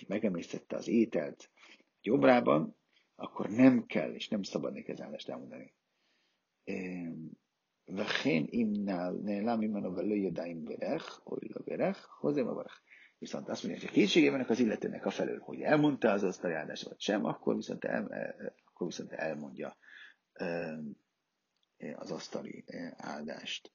megemésztette 0.06 0.76
az 0.76 0.88
ételt 0.88 1.50
jobbrában, 2.02 2.76
akkor 3.17 3.49
nem 3.49 3.85
kell 3.85 4.13
és 4.13 4.27
nem 4.27 4.43
szabad 4.43 4.73
neki 4.73 4.91
az 4.91 5.01
állást 5.01 5.29
elmondani. 5.29 5.73
וכן 7.87 8.43
אם 8.53 8.73
נעלם 9.23 9.59
ממנו 9.59 9.95
ולא 9.95 10.15
ידע 10.15 10.43
אם 10.43 10.65
בירך 10.65 11.21
או 11.27 11.35
לא 11.35 11.61
בירך, 11.65 12.07
חוזר 12.19 12.43
מברך. 12.43 12.81
Viszont 13.21 13.49
azt 13.49 13.63
mondja, 13.63 13.81
hogy 13.81 13.89
ha 13.89 13.95
kétségé 13.95 14.29
vannak 14.29 14.49
az 14.49 14.59
illetőnek 14.59 15.05
a 15.05 15.09
felől, 15.09 15.39
hogy 15.39 15.61
elmondta 15.61 16.11
az 16.11 16.23
azt 16.23 16.43
a 16.43 16.55
áldást, 16.55 16.87
vagy 16.87 16.99
sem, 16.99 17.25
akkor 17.25 17.55
viszont, 17.55 17.85
el, 17.85 18.03
akkor 18.65 18.87
viszont 18.87 19.11
elmondja 19.11 19.77
az 21.95 22.11
asztali 22.11 22.63
áldást. 22.97 23.71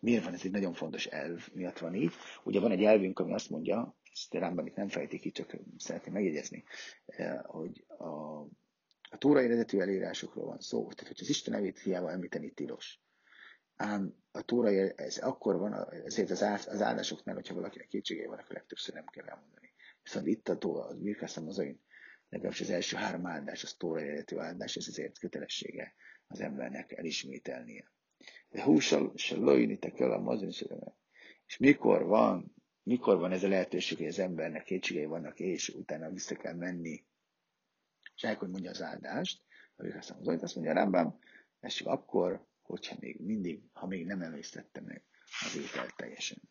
Miért 0.00 0.24
van 0.24 0.32
ez 0.32 0.44
egy 0.44 0.50
nagyon 0.50 0.72
fontos 0.72 1.06
elv, 1.06 1.48
miatt 1.52 1.78
van 1.78 1.94
így? 1.94 2.12
Ugye 2.44 2.60
van 2.60 2.70
egy 2.70 2.84
elvünk, 2.84 3.18
ami 3.18 3.32
azt 3.32 3.50
mondja, 3.50 3.96
Rámban 4.29 4.67
itt 4.67 4.75
nem 4.75 4.87
fejtik 4.87 5.21
ki, 5.21 5.31
csak 5.31 5.57
szeretném 5.77 6.13
megjegyezni, 6.13 6.63
hogy 7.43 7.85
a, 7.87 8.39
a 9.09 9.17
tóra 9.17 9.41
eredetű 9.41 9.79
elírásokról 9.79 10.45
van 10.45 10.59
szó, 10.59 10.87
tehát 10.87 11.07
hogy 11.07 11.19
az 11.21 11.29
Isten 11.29 11.53
nevét 11.53 11.79
hiába 11.79 12.11
említeni 12.11 12.51
tilos. 12.51 13.01
Ám 13.75 14.15
a 14.31 14.41
tóra, 14.41 14.69
ez 14.95 15.17
akkor 15.17 15.57
van, 15.57 15.93
ezért 16.05 16.29
az, 16.29 16.41
az 16.41 16.81
áldásoknál, 16.81 17.35
hogyha 17.35 17.55
valakinek 17.55 17.87
kétségei 17.87 18.25
van, 18.25 18.39
akkor 18.39 18.55
legtöbbször 18.55 18.93
nem 18.93 19.05
kell 19.05 19.25
elmondani. 19.25 19.73
Viszont 20.03 20.27
itt 20.27 20.49
a 20.49 20.57
tóra, 20.57 20.85
az 20.85 20.99
Birkászam 20.99 21.47
az 21.47 21.59
olyan, 21.59 21.81
legalábbis 22.29 22.61
az 22.61 22.69
első 22.69 22.97
három 22.97 23.25
áldás, 23.25 23.63
az 23.63 23.73
tóra 23.73 24.01
eredetű 24.01 24.37
áldás, 24.37 24.75
ez 24.75 24.87
azért 24.87 25.19
kötelessége 25.19 25.93
az 26.27 26.39
embernek 26.39 26.91
elismételnie. 26.91 27.91
De 28.49 28.63
húsal 28.63 29.11
se 29.15 29.35
lojnitek 29.35 29.99
el 29.99 30.11
a 30.11 30.19
mazin 30.19 30.49
És 31.45 31.57
mikor 31.57 32.03
van, 32.03 32.55
mikor 32.89 33.17
van 33.19 33.31
ez 33.31 33.43
a 33.43 33.47
lehetőség, 33.47 33.97
hogy 33.97 34.07
az 34.07 34.19
embernek 34.19 34.63
kétségei 34.63 35.05
vannak, 35.05 35.39
és 35.39 35.69
utána 35.69 36.09
vissza 36.09 36.35
kell 36.35 36.53
menni, 36.53 37.03
és 38.15 38.23
hogy 38.37 38.49
mondja 38.49 38.69
az 38.69 38.81
áldást, 38.81 39.43
a 39.75 39.83
Birkászam 39.83 40.17
az 40.19 40.43
azt 40.43 40.55
mondja 40.55 40.73
Rambam, 40.73 41.19
ez 41.59 41.73
csak 41.73 41.87
akkor, 41.87 42.45
hogyha 42.61 42.95
még 42.99 43.19
mindig, 43.19 43.61
ha 43.71 43.87
még 43.87 44.05
nem 44.05 44.21
emésztette 44.21 44.81
meg 44.81 45.03
az 45.45 45.55
ételt 45.57 45.95
teljesen. 45.95 46.41